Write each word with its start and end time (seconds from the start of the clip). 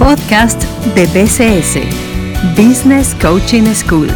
podcast 0.00 0.62
de 0.94 1.04
BCS, 1.08 1.76
Business 2.56 3.14
Coaching 3.20 3.64
School. 3.74 4.08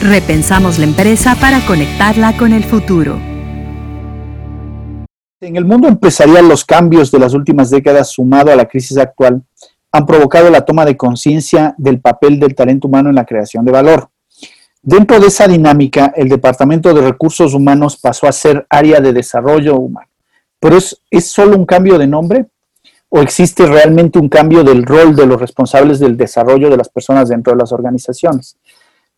Repensamos 0.00 0.78
la 0.78 0.86
empresa 0.86 1.34
para 1.34 1.60
conectarla 1.66 2.34
con 2.38 2.54
el 2.54 2.64
futuro. 2.64 3.20
En 5.42 5.56
el 5.56 5.66
mundo 5.66 5.88
empresarial, 5.88 6.48
los 6.48 6.64
cambios 6.64 7.10
de 7.10 7.18
las 7.18 7.34
últimas 7.34 7.68
décadas, 7.68 8.12
sumado 8.12 8.50
a 8.50 8.56
la 8.56 8.64
crisis 8.64 8.96
actual, 8.96 9.42
han 9.92 10.06
provocado 10.06 10.48
la 10.48 10.64
toma 10.64 10.86
de 10.86 10.96
conciencia 10.96 11.74
del 11.76 12.00
papel 12.00 12.40
del 12.40 12.54
talento 12.54 12.88
humano 12.88 13.10
en 13.10 13.16
la 13.16 13.26
creación 13.26 13.66
de 13.66 13.72
valor. 13.72 14.08
Dentro 14.80 15.20
de 15.20 15.26
esa 15.26 15.46
dinámica, 15.46 16.14
el 16.16 16.30
Departamento 16.30 16.94
de 16.94 17.02
Recursos 17.02 17.52
Humanos 17.52 17.98
pasó 17.98 18.26
a 18.26 18.32
ser 18.32 18.66
área 18.70 19.02
de 19.02 19.12
desarrollo 19.12 19.76
humano. 19.76 20.08
Pero 20.58 20.78
es, 20.78 20.98
es 21.10 21.30
solo 21.30 21.58
un 21.58 21.66
cambio 21.66 21.98
de 21.98 22.06
nombre 22.06 22.46
o 23.14 23.20
existe 23.20 23.66
realmente 23.66 24.18
un 24.18 24.30
cambio 24.30 24.64
del 24.64 24.86
rol 24.86 25.14
de 25.14 25.26
los 25.26 25.38
responsables 25.38 25.98
del 25.98 26.16
desarrollo 26.16 26.70
de 26.70 26.78
las 26.78 26.88
personas 26.88 27.28
dentro 27.28 27.52
de 27.52 27.58
las 27.58 27.70
organizaciones. 27.70 28.56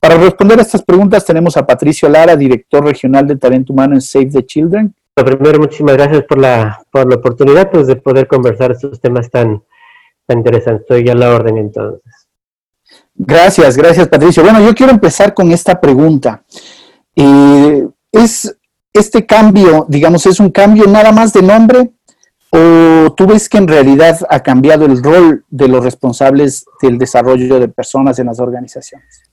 Para 0.01 0.17
responder 0.17 0.59
a 0.59 0.63
estas 0.63 0.83
preguntas 0.83 1.25
tenemos 1.25 1.57
a 1.57 1.65
Patricio 1.65 2.09
Lara, 2.09 2.35
director 2.35 2.85
regional 2.85 3.25
de 3.25 3.37
talento 3.37 3.73
humano 3.73 3.95
en 3.95 4.01
Save 4.01 4.31
the 4.33 4.45
Children. 4.45 4.93
Lo 5.15 5.25
primero, 5.25 5.61
muchísimas 5.61 5.95
gracias 5.95 6.25
por 6.25 6.41
la, 6.41 6.83
por 6.91 7.09
la 7.09 7.15
oportunidad 7.15 7.71
pues, 7.71 7.87
de 7.87 7.95
poder 7.95 8.27
conversar 8.27 8.73
estos 8.73 9.01
temas 9.01 9.31
tan, 9.31 9.63
tan 10.27 10.39
interesantes. 10.39 10.83
Estoy 10.83 11.05
ya 11.05 11.13
a 11.13 11.15
la 11.15 11.33
orden 11.33 11.57
entonces. 11.57 12.27
Gracias, 13.15 13.77
gracias 13.77 14.09
Patricio. 14.09 14.43
Bueno, 14.43 14.61
yo 14.61 14.75
quiero 14.75 14.91
empezar 14.91 15.35
con 15.35 15.53
esta 15.53 15.81
pregunta. 15.81 16.43
Eh, 17.15 17.87
¿Es 18.11 18.59
este 18.93 19.25
cambio, 19.25 19.87
digamos, 19.89 20.27
es 20.27 20.41
un 20.41 20.51
cambio 20.51 20.89
nada 20.89 21.13
más 21.13 21.33
de 21.33 21.43
nombre 21.43 21.93
¿O 22.57 23.13
tú 23.15 23.27
ves 23.27 23.49
que 23.49 23.59
en 23.59 23.67
realidad 23.67 24.17
ha 24.31 24.39
cambiado 24.39 24.87
el 24.87 25.03
rol 25.03 25.45
de 25.51 25.67
los 25.67 25.83
responsables 25.83 26.65
del 26.81 26.99
desarrollo 26.99 27.59
de 27.59 27.67
personas 27.67 28.21
en 28.21 28.27
las 28.27 28.39
organizaciones? 28.39 29.25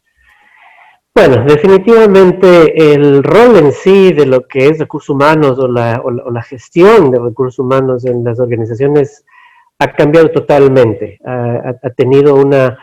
Bueno, 1.14 1.44
definitivamente 1.46 2.94
el 2.94 3.22
rol 3.22 3.58
en 3.58 3.74
sí 3.74 4.12
de 4.12 4.26
lo 4.26 4.48
que 4.48 4.70
es 4.70 4.80
recursos 4.80 5.10
humanos 5.10 5.60
o 5.60 5.68
la, 5.68 6.02
gestión 6.42 7.12
de 7.12 7.20
recursos 7.20 7.60
humanos 7.60 8.06
en 8.06 8.24
las 8.24 8.40
organizaciones 8.40 9.24
ha 9.78 9.94
cambiado 9.94 10.32
totalmente. 10.32 11.20
Ha, 11.24 11.92
tenido 11.96 12.34
una, 12.34 12.80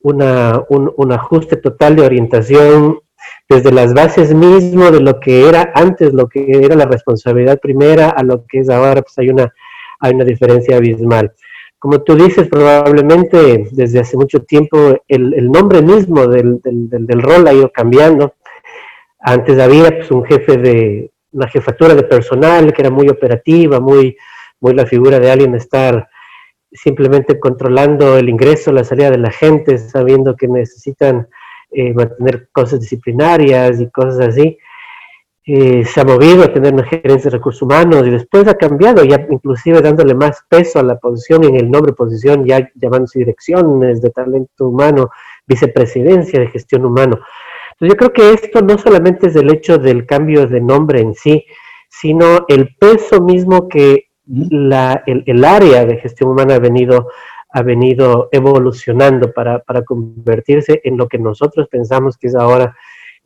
un, 0.00 0.92
un, 0.96 1.12
ajuste 1.12 1.56
total 1.56 1.94
de 1.94 2.02
orientación 2.04 2.98
desde 3.48 3.70
las 3.70 3.94
bases 3.94 4.34
mismo 4.34 4.90
de 4.90 5.00
lo 5.00 5.20
que 5.20 5.48
era 5.48 5.70
antes, 5.72 6.12
lo 6.12 6.28
que 6.28 6.50
era 6.50 6.74
la 6.74 6.86
responsabilidad 6.86 7.60
primera, 7.60 8.08
a 8.08 8.24
lo 8.24 8.44
que 8.44 8.58
es 8.58 8.70
ahora, 8.70 9.02
pues 9.02 9.16
hay 9.18 9.28
una 9.28 9.52
hay 10.00 10.14
una 10.14 10.24
diferencia 10.24 10.76
abismal. 10.76 11.32
Como 11.78 12.02
tú 12.02 12.16
dices, 12.16 12.48
probablemente 12.48 13.68
desde 13.70 14.00
hace 14.00 14.16
mucho 14.16 14.42
tiempo 14.42 15.00
el, 15.06 15.50
nombre 15.50 15.80
mismo 15.80 16.26
del, 16.26 16.60
rol 17.22 17.46
ha 17.46 17.52
ido 17.52 17.70
cambiando. 17.70 18.34
Antes 19.20 19.58
había 19.60 19.90
pues, 19.90 20.10
un 20.10 20.24
jefe 20.24 20.56
de 20.56 21.10
una 21.30 21.48
jefatura 21.48 21.94
de 21.94 22.02
personal 22.02 22.72
que 22.72 22.82
era 22.82 22.90
muy 22.90 23.08
operativa, 23.08 23.78
muy, 23.78 24.16
muy 24.60 24.74
la 24.74 24.86
figura 24.86 25.20
de 25.20 25.30
alguien 25.30 25.54
estar 25.54 26.08
simplemente 26.72 27.38
controlando 27.38 28.18
el 28.18 28.28
ingreso, 28.28 28.72
la 28.72 28.84
salida 28.84 29.10
de 29.10 29.18
la 29.18 29.30
gente, 29.30 29.78
sabiendo 29.78 30.36
que 30.36 30.48
necesitan 30.48 31.28
eh, 31.70 31.94
mantener 31.94 32.48
cosas 32.50 32.80
disciplinarias 32.80 33.80
y 33.80 33.88
cosas 33.90 34.28
así. 34.28 34.58
Eh, 35.50 35.82
se 35.86 36.02
ha 36.02 36.04
movido 36.04 36.44
a 36.44 36.52
tener 36.52 36.74
una 36.74 36.84
gerencia 36.84 37.30
de 37.30 37.38
recursos 37.38 37.62
humanos 37.62 38.06
y 38.06 38.10
después 38.10 38.46
ha 38.48 38.54
cambiado, 38.58 39.02
ya 39.02 39.26
inclusive 39.30 39.80
dándole 39.80 40.14
más 40.14 40.44
peso 40.46 40.78
a 40.78 40.82
la 40.82 40.98
posición 40.98 41.42
en 41.44 41.56
el 41.56 41.70
nombre 41.70 41.94
posición, 41.94 42.44
ya 42.44 42.68
llamándose 42.74 43.20
direcciones 43.20 44.02
de 44.02 44.10
talento 44.10 44.68
humano, 44.68 45.08
vicepresidencia 45.46 46.38
de 46.38 46.48
gestión 46.48 46.84
humano. 46.84 47.20
Entonces 47.70 47.88
yo 47.88 47.96
creo 47.96 48.12
que 48.12 48.34
esto 48.34 48.60
no 48.60 48.76
solamente 48.76 49.28
es 49.28 49.36
el 49.36 49.50
hecho 49.50 49.78
del 49.78 50.04
cambio 50.04 50.46
de 50.46 50.60
nombre 50.60 51.00
en 51.00 51.14
sí, 51.14 51.46
sino 51.88 52.44
el 52.46 52.76
peso 52.78 53.22
mismo 53.22 53.68
que 53.68 54.08
la, 54.26 55.02
el, 55.06 55.44
área 55.46 55.86
de 55.86 55.96
gestión 55.96 56.28
humana 56.28 56.56
ha 56.56 56.58
venido, 56.58 57.08
ha 57.48 57.62
venido 57.62 58.28
evolucionando 58.32 59.32
para, 59.32 59.60
para 59.60 59.80
convertirse 59.80 60.82
en 60.84 60.98
lo 60.98 61.08
que 61.08 61.16
nosotros 61.16 61.68
pensamos 61.70 62.18
que 62.18 62.26
es 62.26 62.34
ahora 62.34 62.76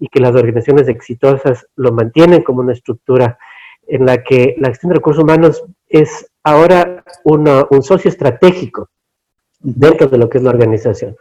y 0.03 0.09
que 0.09 0.19
las 0.19 0.35
organizaciones 0.35 0.89
exitosas 0.89 1.65
lo 1.77 1.93
mantienen 1.93 2.43
como 2.43 2.61
una 2.61 2.73
estructura 2.73 3.39
en 3.87 4.05
la 4.05 4.25
que 4.25 4.57
la 4.59 4.71
gestión 4.71 4.91
de 4.91 4.97
recursos 4.97 5.23
humanos 5.23 5.65
es 5.89 6.29
ahora 6.43 7.05
un 7.23 7.83
socio 7.85 8.09
estratégico 8.09 8.89
dentro 9.61 10.09
de 10.09 10.19
lo 10.19 10.29
que 10.29 10.39
es 10.39 10.45
la 10.45 10.51
organización. 10.51 11.15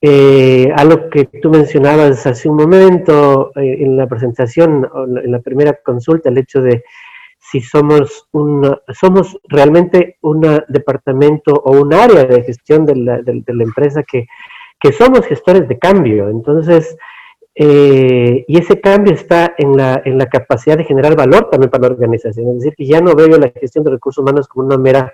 Eh, 0.00 0.68
algo 0.74 1.08
que 1.10 1.26
tú 1.26 1.48
mencionabas 1.50 2.26
hace 2.26 2.48
un 2.48 2.56
momento 2.56 3.52
eh, 3.54 3.84
en 3.84 3.96
la 3.96 4.08
presentación, 4.08 4.84
en 5.22 5.30
la 5.30 5.38
primera 5.38 5.78
consulta, 5.84 6.28
el 6.28 6.38
hecho 6.38 6.60
de 6.60 6.82
si 7.38 7.60
somos, 7.60 8.26
un, 8.32 8.78
somos 9.00 9.38
realmente 9.44 10.16
un 10.22 10.40
departamento 10.66 11.52
o 11.52 11.80
un 11.80 11.94
área 11.94 12.24
de 12.24 12.42
gestión 12.42 12.84
de 12.84 12.96
la, 12.96 13.22
de 13.22 13.44
la 13.46 13.62
empresa 13.62 14.02
que, 14.02 14.26
que 14.80 14.92
somos 14.92 15.24
gestores 15.24 15.68
de 15.68 15.78
cambio. 15.78 16.28
Entonces, 16.28 16.96
eh, 17.54 18.44
y 18.48 18.58
ese 18.58 18.80
cambio 18.80 19.12
está 19.12 19.54
en 19.58 19.76
la, 19.76 20.00
en 20.04 20.16
la 20.16 20.26
capacidad 20.26 20.78
de 20.78 20.84
generar 20.84 21.14
valor 21.16 21.50
también 21.50 21.70
para 21.70 21.88
la 21.88 21.94
organización. 21.94 22.48
Es 22.48 22.54
decir, 22.56 22.74
que 22.74 22.86
ya 22.86 23.00
no 23.00 23.14
veo 23.14 23.38
la 23.38 23.50
gestión 23.50 23.84
de 23.84 23.90
recursos 23.90 24.22
humanos 24.22 24.48
como 24.48 24.66
una 24.66 24.78
mera 24.78 25.12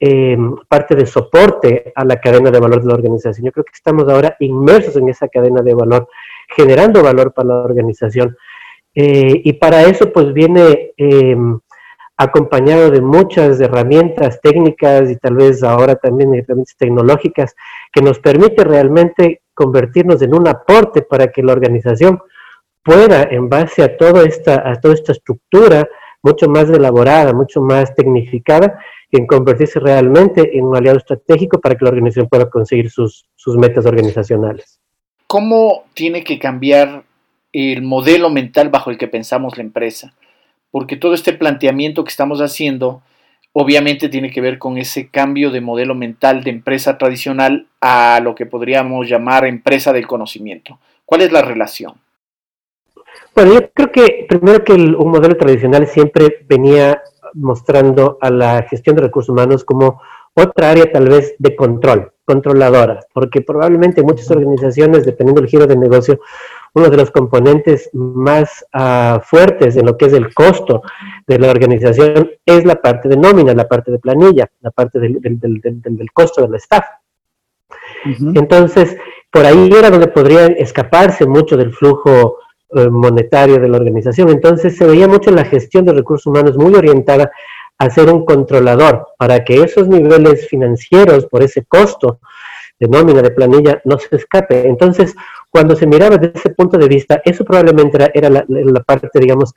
eh, 0.00 0.36
parte 0.68 0.94
de 0.94 1.06
soporte 1.06 1.92
a 1.94 2.04
la 2.04 2.20
cadena 2.20 2.50
de 2.50 2.60
valor 2.60 2.80
de 2.80 2.88
la 2.88 2.94
organización. 2.94 3.46
Yo 3.46 3.52
creo 3.52 3.64
que 3.64 3.74
estamos 3.74 4.08
ahora 4.08 4.36
inmersos 4.40 4.96
en 4.96 5.08
esa 5.08 5.28
cadena 5.28 5.62
de 5.62 5.74
valor, 5.74 6.08
generando 6.54 7.02
valor 7.02 7.32
para 7.32 7.48
la 7.48 7.56
organización. 7.56 8.36
Eh, 8.94 9.42
y 9.44 9.52
para 9.54 9.82
eso, 9.82 10.10
pues 10.10 10.32
viene 10.32 10.94
acompañado 12.18 12.90
de 12.90 13.02
muchas 13.02 13.60
herramientas 13.60 14.40
técnicas 14.40 15.10
y 15.10 15.16
tal 15.16 15.34
vez 15.34 15.62
ahora 15.62 15.96
también 15.96 16.34
herramientas 16.34 16.74
tecnológicas 16.78 17.54
que 17.92 18.00
nos 18.00 18.18
permite 18.18 18.64
realmente 18.64 19.42
convertirnos 19.56 20.20
en 20.22 20.34
un 20.34 20.46
aporte 20.46 21.02
para 21.02 21.32
que 21.32 21.42
la 21.42 21.52
organización 21.52 22.20
pueda, 22.84 23.22
en 23.22 23.48
base 23.48 23.82
a 23.82 23.96
toda 23.96 24.22
esta, 24.22 24.70
a 24.70 24.78
toda 24.80 24.94
esta 24.94 25.12
estructura 25.12 25.88
mucho 26.22 26.48
más 26.48 26.68
elaborada, 26.68 27.32
mucho 27.32 27.60
más 27.60 27.94
tecnificada, 27.94 28.78
en 29.10 29.26
convertirse 29.26 29.80
realmente 29.80 30.56
en 30.56 30.64
un 30.64 30.76
aliado 30.76 30.98
estratégico 30.98 31.60
para 31.60 31.74
que 31.74 31.84
la 31.84 31.90
organización 31.90 32.28
pueda 32.28 32.50
conseguir 32.50 32.90
sus, 32.90 33.24
sus 33.34 33.56
metas 33.56 33.86
organizacionales. 33.86 34.78
¿Cómo 35.26 35.84
tiene 35.94 36.22
que 36.22 36.38
cambiar 36.38 37.04
el 37.52 37.82
modelo 37.82 38.28
mental 38.28 38.68
bajo 38.68 38.90
el 38.90 38.98
que 38.98 39.08
pensamos 39.08 39.56
la 39.56 39.62
empresa? 39.62 40.14
Porque 40.70 40.96
todo 40.96 41.14
este 41.14 41.32
planteamiento 41.32 42.04
que 42.04 42.10
estamos 42.10 42.40
haciendo 42.40 43.02
obviamente 43.52 44.10
tiene 44.10 44.30
que 44.30 44.42
ver 44.42 44.58
con 44.58 44.76
ese 44.76 45.08
cambio 45.08 45.50
de 45.50 45.62
modelo 45.62 45.94
mental 45.94 46.44
de 46.44 46.50
empresa 46.50 46.98
tradicional 46.98 47.66
a 47.88 48.18
lo 48.20 48.34
que 48.34 48.46
podríamos 48.46 49.08
llamar 49.08 49.46
empresa 49.46 49.92
del 49.92 50.08
conocimiento. 50.08 50.80
¿Cuál 51.04 51.20
es 51.20 51.30
la 51.30 51.42
relación? 51.42 51.94
Bueno, 53.32 53.52
yo 53.54 53.70
creo 53.72 53.92
que 53.92 54.26
primero 54.28 54.64
que 54.64 54.72
un 54.72 55.08
modelo 55.08 55.36
tradicional 55.36 55.86
siempre 55.86 56.44
venía 56.48 57.00
mostrando 57.34 58.18
a 58.20 58.30
la 58.30 58.62
gestión 58.64 58.96
de 58.96 59.02
recursos 59.02 59.28
humanos 59.28 59.64
como 59.64 60.00
otra 60.34 60.70
área 60.70 60.90
tal 60.90 61.08
vez 61.08 61.36
de 61.38 61.54
control, 61.54 62.12
controladora, 62.24 63.00
porque 63.14 63.40
probablemente 63.40 64.02
muchas 64.02 64.30
organizaciones, 64.32 65.04
dependiendo 65.04 65.40
del 65.40 65.50
giro 65.50 65.66
del 65.66 65.78
negocio, 65.78 66.18
uno 66.74 66.90
de 66.90 66.96
los 66.96 67.10
componentes 67.12 67.88
más 67.92 68.66
ah, 68.72 69.20
fuertes 69.24 69.76
en 69.76 69.86
lo 69.86 69.96
que 69.96 70.06
es 70.06 70.12
el 70.12 70.34
costo 70.34 70.82
de 71.26 71.38
la 71.38 71.50
organización 71.50 72.30
es 72.44 72.64
la 72.64 72.74
parte 72.74 73.08
de 73.08 73.16
nómina, 73.16 73.54
la 73.54 73.68
parte 73.68 73.92
de 73.92 73.98
planilla, 73.98 74.50
la 74.60 74.70
parte 74.72 74.98
del, 74.98 76.10
costo 76.12 76.42
del 76.42 76.56
staff. 76.56 76.84
Entonces, 78.34 78.96
por 79.30 79.44
ahí 79.44 79.70
era 79.76 79.90
donde 79.90 80.08
podrían 80.08 80.54
escaparse 80.58 81.26
mucho 81.26 81.56
del 81.56 81.72
flujo 81.72 82.38
eh, 82.74 82.88
monetario 82.88 83.58
de 83.58 83.68
la 83.68 83.76
organización. 83.76 84.28
Entonces, 84.30 84.76
se 84.76 84.86
veía 84.86 85.08
mucho 85.08 85.30
la 85.30 85.44
gestión 85.44 85.84
de 85.84 85.92
recursos 85.92 86.26
humanos 86.26 86.56
muy 86.56 86.74
orientada 86.74 87.30
a 87.78 87.90
ser 87.90 88.08
un 88.08 88.24
controlador 88.24 89.08
para 89.18 89.44
que 89.44 89.62
esos 89.62 89.88
niveles 89.88 90.48
financieros 90.48 91.26
por 91.26 91.42
ese 91.42 91.64
costo 91.64 92.20
de 92.78 92.88
nómina, 92.88 93.22
de 93.22 93.30
planilla, 93.30 93.80
no 93.84 93.98
se 93.98 94.16
escape. 94.16 94.66
Entonces, 94.66 95.14
cuando 95.50 95.76
se 95.76 95.86
miraba 95.86 96.18
desde 96.18 96.38
ese 96.38 96.50
punto 96.50 96.78
de 96.78 96.88
vista, 96.88 97.22
eso 97.24 97.44
probablemente 97.44 98.10
era, 98.14 98.28
la, 98.28 98.80
parte, 98.84 99.08
digamos, 99.14 99.54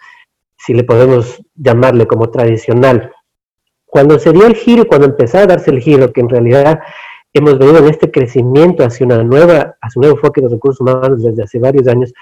si 0.58 0.74
le 0.74 0.84
podemos 0.84 1.42
llamarle 1.56 2.08
como 2.08 2.30
tradicional. 2.30 3.12
Cuando 3.86 4.20
se 4.20 4.32
dio 4.32 4.46
el 4.46 4.56
giro, 4.56 4.88
cuando 4.88 5.08
empezó 5.08 5.40
a 5.40 5.48
darse 5.48 5.72
el 5.72 5.82
giro, 5.82 6.14
que 6.14 6.22
en 6.22 6.30
realidad 6.30 6.80
hemos 7.34 7.58
venido 7.58 7.80
en 7.80 7.88
este 7.88 8.10
crecimiento 8.12 8.84
hacia 8.84 9.06
una 9.06 9.24
nueva, 9.24 9.76
hacia 9.82 10.00
un 10.00 10.02
nuevo 10.02 10.18
enfoque 10.18 10.42
de 10.42 10.46
los 10.46 10.54
recursos 10.54 10.82
humanos 10.82 11.24
desde 11.24 11.44
hace 11.44 11.60
varios 11.60 11.88
años, 11.88 12.14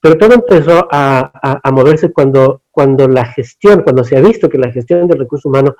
pero 0.00 0.18
todo 0.18 0.34
empezó 0.34 0.86
a, 0.90 1.60
moverse 1.72 2.12
cuando, 2.12 2.62
cuando 2.70 3.08
la 3.08 3.24
gestión, 3.24 3.82
cuando 3.82 4.04
se 4.04 4.16
ha 4.16 4.20
visto 4.20 4.48
que 4.48 4.58
la 4.58 4.70
gestión 4.70 5.08
del 5.08 5.18
recurso 5.18 5.48
humano 5.48 5.76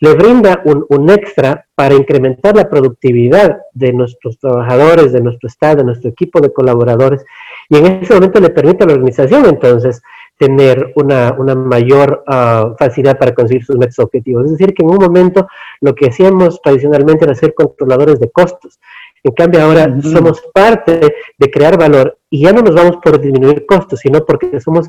le 0.00 0.14
brinda 0.14 0.62
un, 0.64 1.10
extra 1.10 1.64
para 1.76 1.94
incrementar 1.94 2.56
la 2.56 2.68
productividad 2.68 3.58
de 3.72 3.92
nuestros 3.92 4.36
trabajadores, 4.38 5.12
de 5.12 5.20
nuestro 5.20 5.46
Estado, 5.46 5.76
de 5.76 5.84
nuestro 5.84 6.10
equipo 6.10 6.40
de 6.40 6.52
colaboradores, 6.52 7.24
y 7.68 7.76
en 7.76 7.86
ese 7.86 8.14
momento 8.14 8.40
le 8.40 8.50
permite 8.50 8.82
a 8.82 8.88
la 8.88 8.94
organización 8.94 9.46
entonces 9.46 10.02
tener 10.38 10.92
una, 10.96 11.34
una 11.38 11.54
mayor 11.54 12.24
uh, 12.26 12.74
facilidad 12.76 13.18
para 13.18 13.34
conseguir 13.34 13.64
sus 13.64 13.76
metas 13.76 13.98
objetivos. 13.98 14.46
Es 14.46 14.52
decir, 14.52 14.74
que 14.74 14.82
en 14.82 14.90
un 14.90 14.96
momento 14.96 15.46
lo 15.80 15.94
que 15.94 16.06
hacíamos 16.06 16.60
tradicionalmente 16.60 17.24
era 17.24 17.34
ser 17.34 17.54
controladores 17.54 18.18
de 18.18 18.30
costos. 18.30 18.80
En 19.24 19.32
cambio, 19.32 19.62
ahora 19.62 20.00
somos 20.02 20.42
parte 20.52 21.14
de 21.38 21.50
crear 21.50 21.78
valor 21.78 22.18
y 22.28 22.42
ya 22.42 22.52
no 22.52 22.60
nos 22.60 22.74
vamos 22.74 22.96
por 22.96 23.20
disminuir 23.20 23.66
costos, 23.66 24.00
sino 24.00 24.24
porque 24.24 24.60
somos 24.60 24.88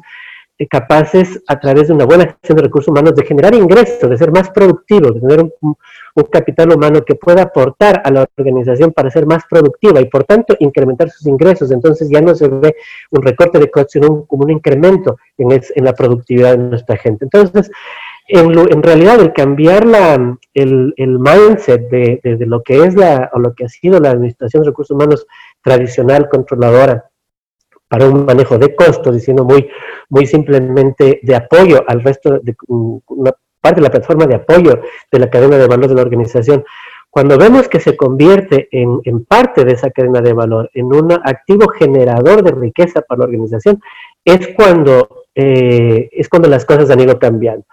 capaces 0.70 1.42
a 1.48 1.60
través 1.60 1.88
de 1.88 1.94
una 1.94 2.06
buena 2.06 2.26
gestión 2.26 2.58
de 2.58 2.64
recursos 2.64 2.90
humanos 2.90 3.16
de 3.16 3.26
generar 3.26 3.54
ingresos, 3.56 4.10
de 4.10 4.18
ser 4.18 4.32
más 4.32 4.50
productivos, 4.52 5.16
de 5.16 5.22
tener 5.22 5.52
un, 5.62 5.76
capital 6.32 6.72
humano 6.72 7.04
que 7.04 7.16
pueda 7.16 7.42
aportar 7.42 8.02
a 8.06 8.12
la 8.12 8.28
organización 8.38 8.92
para 8.92 9.10
ser 9.10 9.26
más 9.26 9.44
productiva 9.50 10.00
y 10.00 10.06
por 10.06 10.24
tanto 10.26 10.56
incrementar 10.60 11.10
sus 11.10 11.26
ingresos. 11.26 11.72
Entonces 11.72 12.08
ya 12.10 12.22
no 12.22 12.36
se 12.36 12.48
ve 12.48 12.76
un 13.10 13.24
recorte 13.24 13.58
de 13.58 13.70
costos, 13.72 13.94
sino 13.94 14.10
un, 14.10 14.26
como 14.28 14.44
un 14.44 14.52
incremento 14.52 15.18
en, 15.38 15.50
la 15.84 15.94
productividad 15.94 16.52
de 16.52 16.58
nuestra 16.60 16.98
gente. 16.98 17.26
Entonces, 17.26 17.72
en, 18.28 18.84
realidad 18.84 19.20
el 19.20 19.34
cambiar 19.34 19.86
la, 19.88 20.38
el, 20.54 20.94
mindset 20.98 21.90
de, 21.90 22.22
de, 22.24 22.38
de, 22.38 22.46
lo 22.46 22.62
que 22.62 22.84
es 22.84 22.94
la, 22.94 23.32
o 23.34 23.40
lo 23.40 23.54
que 23.56 23.66
ha 23.66 23.70
sido 23.70 24.00
la 24.00 24.12
administración 24.12 24.62
de 24.62 24.70
recursos 24.70 24.96
humanos 24.96 25.26
tradicional, 25.64 26.30
controladora, 26.30 27.10
para 27.94 28.10
un 28.10 28.26
manejo 28.26 28.58
de 28.58 28.74
costos, 28.74 29.14
diciendo 29.14 29.44
muy, 29.44 29.70
muy 30.10 30.26
simplemente 30.26 31.20
de 31.22 31.36
apoyo 31.36 31.84
al 31.88 32.02
resto 32.02 32.40
de 32.40 32.56
una 32.68 33.32
parte 33.62 33.82
de 33.82 33.84
la 33.84 33.92
plataforma 33.92 34.26
de 34.26 34.34
apoyo 34.34 34.82
de 35.12 35.20
la 35.20 35.30
cadena 35.30 35.60
de 35.60 35.68
valor 35.68 35.90
de 35.90 35.94
la 35.94 36.02
organización. 36.02 36.66
Cuando 37.12 37.38
vemos 37.38 37.70
que 37.70 37.80
se 37.80 37.96
convierte 37.96 38.68
en, 38.72 39.00
en 39.04 39.26
parte 39.26 39.64
de 39.64 39.74
esa 39.74 39.92
cadena 39.92 40.22
de 40.22 40.34
valor, 40.34 40.72
en 40.74 40.86
un 40.86 41.12
activo 41.12 41.68
generador 41.68 42.42
de 42.42 42.50
riqueza 42.60 43.04
para 43.04 43.20
la 43.20 43.26
organización, 43.26 43.80
es 44.26 44.48
cuando, 44.56 45.26
eh, 45.36 46.10
es 46.14 46.28
cuando 46.30 46.50
las 46.50 46.66
cosas 46.66 46.90
han 46.90 47.00
ido 47.00 47.20
cambiando. 47.20 47.64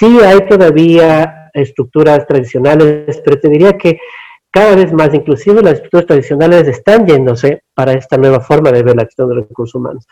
Sí 0.00 0.18
hay 0.18 0.48
todavía 0.48 1.48
estructuras 1.54 2.26
tradicionales, 2.26 3.22
pero 3.24 3.38
te 3.38 3.48
diría 3.48 3.78
que 3.78 4.00
cada 4.50 4.74
vez 4.74 4.92
más, 4.92 5.14
inclusive 5.14 5.62
las 5.62 5.74
estructuras 5.74 6.06
tradicionales 6.06 6.66
están 6.66 7.06
yéndose 7.06 7.62
para 7.74 7.92
esta 7.92 8.16
nueva 8.16 8.40
forma 8.40 8.72
de 8.72 8.82
ver 8.82 8.96
la 8.96 9.04
gestión 9.04 9.28
de 9.28 9.36
los 9.36 9.48
recursos 9.48 9.74
humanos. 9.76 10.06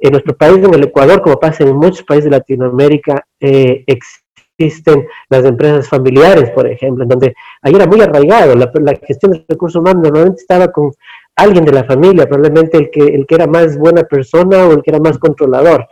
En 0.00 0.12
nuestro 0.12 0.36
país, 0.36 0.58
en 0.58 0.74
el 0.74 0.84
Ecuador, 0.84 1.22
como 1.22 1.38
pasa 1.38 1.64
en 1.64 1.76
muchos 1.76 2.02
países 2.02 2.24
de 2.24 2.30
Latinoamérica, 2.30 3.24
eh, 3.40 3.84
existen 3.86 5.06
las 5.28 5.44
empresas 5.44 5.88
familiares, 5.88 6.50
por 6.50 6.66
ejemplo, 6.66 7.04
en 7.04 7.08
donde 7.08 7.34
ahí 7.62 7.74
era 7.74 7.86
muy 7.86 8.00
arraigado, 8.00 8.54
la, 8.56 8.70
gestión 9.06 9.32
de 9.32 9.44
recursos 9.48 9.80
humanos 9.80 10.02
normalmente 10.02 10.40
estaba 10.40 10.68
con 10.72 10.92
alguien 11.36 11.64
de 11.64 11.72
la 11.72 11.84
familia, 11.84 12.26
probablemente 12.26 12.76
el 12.78 12.90
que, 12.90 13.00
el 13.00 13.26
que 13.26 13.34
era 13.36 13.46
más 13.46 13.78
buena 13.78 14.02
persona 14.02 14.66
o 14.66 14.72
el 14.72 14.82
que 14.82 14.90
era 14.90 14.98
más 14.98 15.18
controlador. 15.18 15.86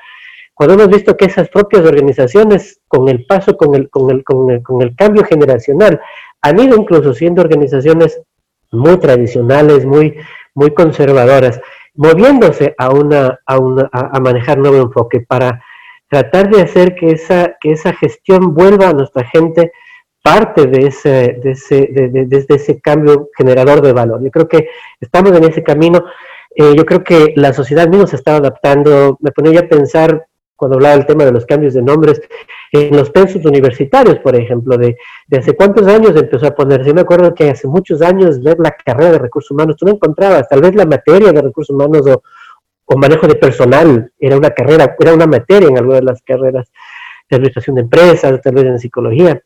Cuando 0.56 0.72
hemos 0.72 0.88
visto 0.88 1.18
que 1.18 1.26
esas 1.26 1.50
propias 1.50 1.84
organizaciones, 1.84 2.80
con 2.88 3.10
el 3.10 3.26
paso, 3.26 3.58
con 3.58 3.74
el, 3.74 3.90
con 3.90 4.10
el, 4.10 4.24
con 4.24 4.50
el, 4.50 4.62
con 4.62 4.80
el 4.80 4.96
cambio 4.96 5.22
generacional, 5.22 6.00
han 6.40 6.58
ido 6.58 6.78
incluso 6.78 7.12
siendo 7.12 7.42
organizaciones 7.42 8.22
muy 8.72 8.98
tradicionales, 8.98 9.84
muy, 9.84 10.16
muy 10.54 10.72
conservadoras, 10.72 11.60
moviéndose 11.94 12.74
a, 12.78 12.88
una, 12.88 13.38
a, 13.44 13.58
una, 13.58 13.90
a 13.92 14.18
manejar 14.18 14.56
nuevo 14.56 14.78
enfoque 14.78 15.20
para 15.20 15.62
tratar 16.08 16.48
de 16.48 16.62
hacer 16.62 16.94
que 16.94 17.10
esa, 17.10 17.54
que 17.60 17.72
esa 17.72 17.92
gestión 17.92 18.54
vuelva 18.54 18.88
a 18.88 18.94
nuestra 18.94 19.24
gente 19.24 19.72
parte 20.22 20.64
de 20.68 20.86
ese, 20.86 21.38
de, 21.38 21.50
ese, 21.50 21.86
de, 21.92 22.46
ese 22.48 22.80
cambio 22.80 23.28
generador 23.36 23.82
de 23.82 23.92
valor. 23.92 24.24
Yo 24.24 24.30
creo 24.30 24.48
que 24.48 24.70
estamos 25.02 25.32
en 25.32 25.44
ese 25.44 25.62
camino. 25.62 26.02
Eh, 26.54 26.72
yo 26.74 26.86
creo 26.86 27.04
que 27.04 27.34
la 27.36 27.52
sociedad 27.52 27.88
misma 27.88 28.06
se 28.06 28.16
está 28.16 28.36
adaptando. 28.36 29.18
Me 29.20 29.32
ponía 29.32 29.60
a 29.60 29.68
pensar 29.68 30.26
cuando 30.56 30.76
hablaba 30.76 30.96
del 30.96 31.06
tema 31.06 31.24
de 31.24 31.32
los 31.32 31.46
cambios 31.46 31.74
de 31.74 31.82
nombres, 31.82 32.20
en 32.72 32.96
los 32.96 33.10
pensos 33.10 33.44
universitarios, 33.44 34.18
por 34.18 34.34
ejemplo, 34.34 34.76
de, 34.76 34.96
de, 35.26 35.38
hace 35.38 35.54
cuántos 35.54 35.86
años 35.86 36.16
empezó 36.16 36.46
a 36.46 36.54
ponerse. 36.54 36.88
Yo 36.88 36.94
me 36.94 37.02
acuerdo 37.02 37.34
que 37.34 37.50
hace 37.50 37.68
muchos 37.68 38.02
años 38.02 38.42
ver 38.42 38.56
la 38.58 38.72
carrera 38.72 39.12
de 39.12 39.18
recursos 39.18 39.50
humanos, 39.52 39.76
tú 39.76 39.86
no 39.86 39.92
encontrabas, 39.92 40.48
tal 40.48 40.60
vez 40.62 40.74
la 40.74 40.86
materia 40.86 41.32
de 41.32 41.42
recursos 41.42 41.74
humanos 41.74 42.06
o, 42.06 42.22
o 42.86 42.98
manejo 42.98 43.26
de 43.26 43.34
personal 43.34 44.10
era 44.18 44.36
una 44.36 44.50
carrera, 44.50 44.96
era 44.98 45.14
una 45.14 45.26
materia 45.26 45.68
en 45.68 45.78
algunas 45.78 46.00
de 46.00 46.06
las 46.06 46.22
carreras 46.22 46.70
de 47.28 47.36
administración 47.36 47.76
de 47.76 47.82
empresas, 47.82 48.40
tal 48.40 48.54
vez 48.54 48.64
en 48.64 48.78
psicología. 48.78 49.42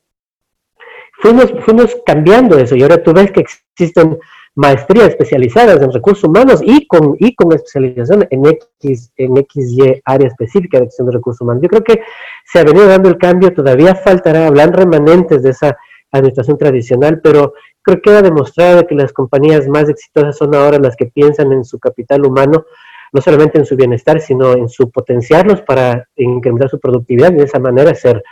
Fuimos, 1.21 1.53
fuimos 1.65 1.97
cambiando 2.07 2.59
eso 2.59 2.77
y 2.77 2.83
ahora 2.83 3.03
tú 3.03 3.13
ves 3.13 3.31
que 3.31 3.41
existen 3.41 4.19
maestrías 4.55 5.09
especializadas 5.09 5.81
en 5.81 5.93
recursos 5.93 6.25
humanos 6.25 6.61
y 6.63 6.87
con, 6.87 7.17
y 7.19 7.35
con 7.35 7.53
especialización 7.53 8.27
en 8.31 8.47
X, 8.47 9.13
en 9.17 9.37
XY 9.37 10.03
área 10.05 10.29
específica 10.29 10.79
de 10.79 10.87
gestión 10.87 11.07
de 11.09 11.15
recursos 11.15 11.41
humanos. 11.41 11.63
Yo 11.63 11.69
creo 11.69 11.85
que 11.85 12.03
se 12.45 12.59
ha 12.59 12.65
venido 12.65 12.87
dando 12.87 13.09
el 13.09 13.19
cambio, 13.19 13.55
todavía 13.55 13.95
faltará, 13.95 14.47
hablar 14.47 14.71
remanentes 14.77 15.43
de 15.43 15.51
esa 15.51 15.77
administración 16.11 16.59
tradicional, 16.59 17.21
pero 17.23 17.55
creo 17.83 18.01
que 18.03 18.11
ha 18.11 18.23
demostrado 18.23 18.87
que 18.87 18.95
las 18.95 19.13
compañías 19.13 19.69
más 19.69 19.89
exitosas 19.89 20.37
son 20.37 20.55
ahora 20.55 20.79
las 20.79 20.97
que 20.97 21.07
piensan 21.07 21.53
en 21.53 21.65
su 21.65 21.79
capital 21.79 22.27
humano, 22.27 22.65
no 23.13 23.21
solamente 23.21 23.59
en 23.59 23.67
su 23.67 23.77
bienestar, 23.77 24.21
sino 24.21 24.53
en 24.53 24.69
su 24.69 24.91
potenciarlos 24.91 25.63
para 25.63 26.09
incrementar 26.17 26.69
su 26.69 26.81
productividad 26.81 27.33
y 27.33 27.37
de 27.37 27.45
esa 27.45 27.59
manera 27.59 27.95
ser 27.95 28.23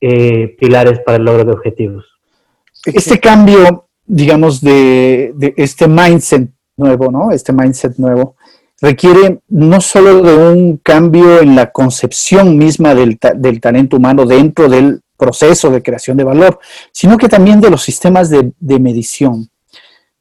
eh, 0.00 0.56
pilares 0.58 1.00
para 1.00 1.16
el 1.16 1.24
logro 1.24 1.44
de 1.44 1.52
objetivos. 1.52 2.04
Este 2.84 3.18
cambio 3.18 3.88
digamos, 4.06 4.60
de, 4.60 5.32
de, 5.36 5.54
este 5.56 5.88
mindset 5.88 6.50
nuevo, 6.76 7.10
¿no? 7.10 7.30
Este 7.30 7.52
mindset 7.52 7.96
nuevo 7.98 8.36
requiere 8.80 9.40
no 9.48 9.80
solo 9.80 10.22
de 10.22 10.36
un 10.36 10.76
cambio 10.78 11.40
en 11.40 11.56
la 11.56 11.70
concepción 11.70 12.58
misma 12.58 12.94
del, 12.94 13.18
del 13.36 13.60
talento 13.60 13.96
humano 13.96 14.26
dentro 14.26 14.68
del 14.68 15.00
proceso 15.16 15.70
de 15.70 15.82
creación 15.82 16.16
de 16.16 16.24
valor, 16.24 16.58
sino 16.92 17.16
que 17.16 17.28
también 17.28 17.60
de 17.60 17.70
los 17.70 17.82
sistemas 17.82 18.30
de, 18.30 18.52
de 18.58 18.80
medición. 18.80 19.48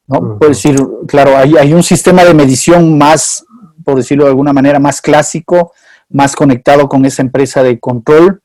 ¿no? 0.07 0.19
Uh 0.19 0.21
-huh. 0.21 0.39
Por 0.39 0.47
decir, 0.49 0.75
claro, 1.07 1.35
hay, 1.37 1.57
hay, 1.57 1.73
un 1.73 1.83
sistema 1.83 2.23
de 2.23 2.33
medición 2.33 2.97
más, 2.97 3.45
por 3.83 3.95
decirlo 3.95 4.25
de 4.25 4.29
alguna 4.29 4.53
manera, 4.53 4.79
más 4.79 5.01
clásico, 5.01 5.73
más 6.09 6.35
conectado 6.35 6.87
con 6.87 7.05
esa 7.05 7.21
empresa 7.21 7.63
de 7.63 7.79
control. 7.79 8.41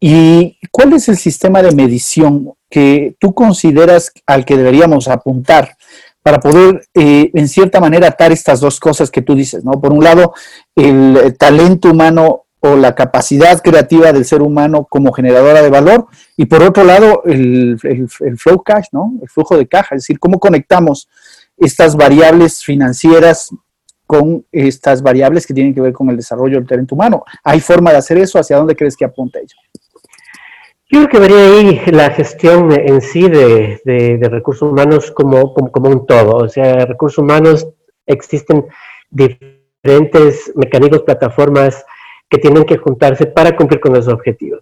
¿Y 0.00 0.58
cuál 0.70 0.94
es 0.94 1.08
el 1.08 1.16
sistema 1.16 1.62
de 1.62 1.72
medición 1.72 2.54
que 2.72 3.16
tú 3.20 3.34
consideras 3.34 4.10
al 4.26 4.46
que 4.46 4.56
deberíamos 4.56 5.06
apuntar 5.06 5.76
para 6.22 6.40
poder, 6.40 6.88
eh, 6.94 7.30
en 7.34 7.46
cierta 7.46 7.80
manera, 7.80 8.08
atar 8.08 8.32
estas 8.32 8.60
dos 8.60 8.80
cosas 8.80 9.10
que 9.10 9.20
tú 9.20 9.34
dices, 9.34 9.62
¿no? 9.62 9.72
Por 9.72 9.92
un 9.92 10.02
lado, 10.02 10.32
el 10.74 11.36
talento 11.38 11.90
humano 11.90 12.44
o 12.60 12.76
la 12.76 12.94
capacidad 12.94 13.60
creativa 13.60 14.10
del 14.12 14.24
ser 14.24 14.40
humano 14.40 14.86
como 14.88 15.12
generadora 15.12 15.60
de 15.60 15.68
valor, 15.68 16.06
y 16.36 16.46
por 16.46 16.62
otro 16.62 16.84
lado, 16.84 17.22
el, 17.26 17.76
el, 17.82 18.08
el 18.20 18.38
flow 18.38 18.62
cash, 18.62 18.86
¿no? 18.92 19.12
El 19.20 19.28
flujo 19.28 19.58
de 19.58 19.66
caja, 19.66 19.94
es 19.94 20.02
decir, 20.02 20.18
cómo 20.18 20.38
conectamos 20.38 21.08
estas 21.58 21.94
variables 21.94 22.64
financieras 22.64 23.50
con 24.06 24.46
estas 24.50 25.02
variables 25.02 25.46
que 25.46 25.52
tienen 25.52 25.74
que 25.74 25.82
ver 25.82 25.92
con 25.92 26.08
el 26.08 26.16
desarrollo 26.16 26.56
del 26.56 26.66
talento 26.66 26.94
humano. 26.94 27.24
¿Hay 27.44 27.60
forma 27.60 27.90
de 27.90 27.98
hacer 27.98 28.16
eso? 28.16 28.38
¿Hacia 28.38 28.56
dónde 28.56 28.76
crees 28.76 28.96
que 28.96 29.04
apunta 29.04 29.38
ello? 29.38 29.56
Yo 30.92 30.98
creo 30.98 31.08
que 31.08 31.20
vería 31.20 31.44
ahí 31.46 31.80
la 31.90 32.10
gestión 32.10 32.70
en 32.70 33.00
sí 33.00 33.26
de, 33.26 33.80
de, 33.82 34.28
recursos 34.28 34.70
humanos 34.70 35.10
como, 35.10 35.54
como, 35.54 35.88
un 35.88 36.04
todo. 36.06 36.36
O 36.36 36.48
sea, 36.50 36.84
recursos 36.84 37.16
humanos 37.16 37.66
existen 38.04 38.66
diferentes 39.08 40.52
mecanismos, 40.54 41.04
plataformas 41.04 41.82
que 42.28 42.36
tienen 42.36 42.64
que 42.64 42.76
juntarse 42.76 43.24
para 43.24 43.56
cumplir 43.56 43.80
con 43.80 43.96
esos 43.96 44.12
objetivos. 44.12 44.60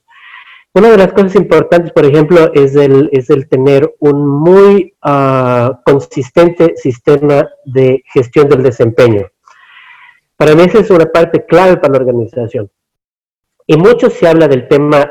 Una 0.72 0.90
de 0.90 0.98
las 0.98 1.12
cosas 1.12 1.34
importantes, 1.34 1.92
por 1.92 2.06
ejemplo, 2.06 2.52
es 2.54 2.76
el, 2.76 3.10
es 3.12 3.28
el 3.28 3.48
tener 3.48 3.92
un 3.98 4.24
muy 4.24 4.94
uh, 5.04 5.82
consistente 5.84 6.76
sistema 6.76 7.50
de 7.64 8.04
gestión 8.06 8.48
del 8.48 8.62
desempeño. 8.62 9.26
Para 10.36 10.54
mí 10.54 10.62
esa 10.62 10.78
es 10.78 10.90
una 10.90 11.06
parte 11.06 11.44
clave 11.44 11.78
para 11.78 11.94
la 11.94 11.98
organización. 11.98 12.70
Y 13.66 13.76
mucho 13.76 14.10
se 14.10 14.28
habla 14.28 14.46
del 14.46 14.68
tema 14.68 15.10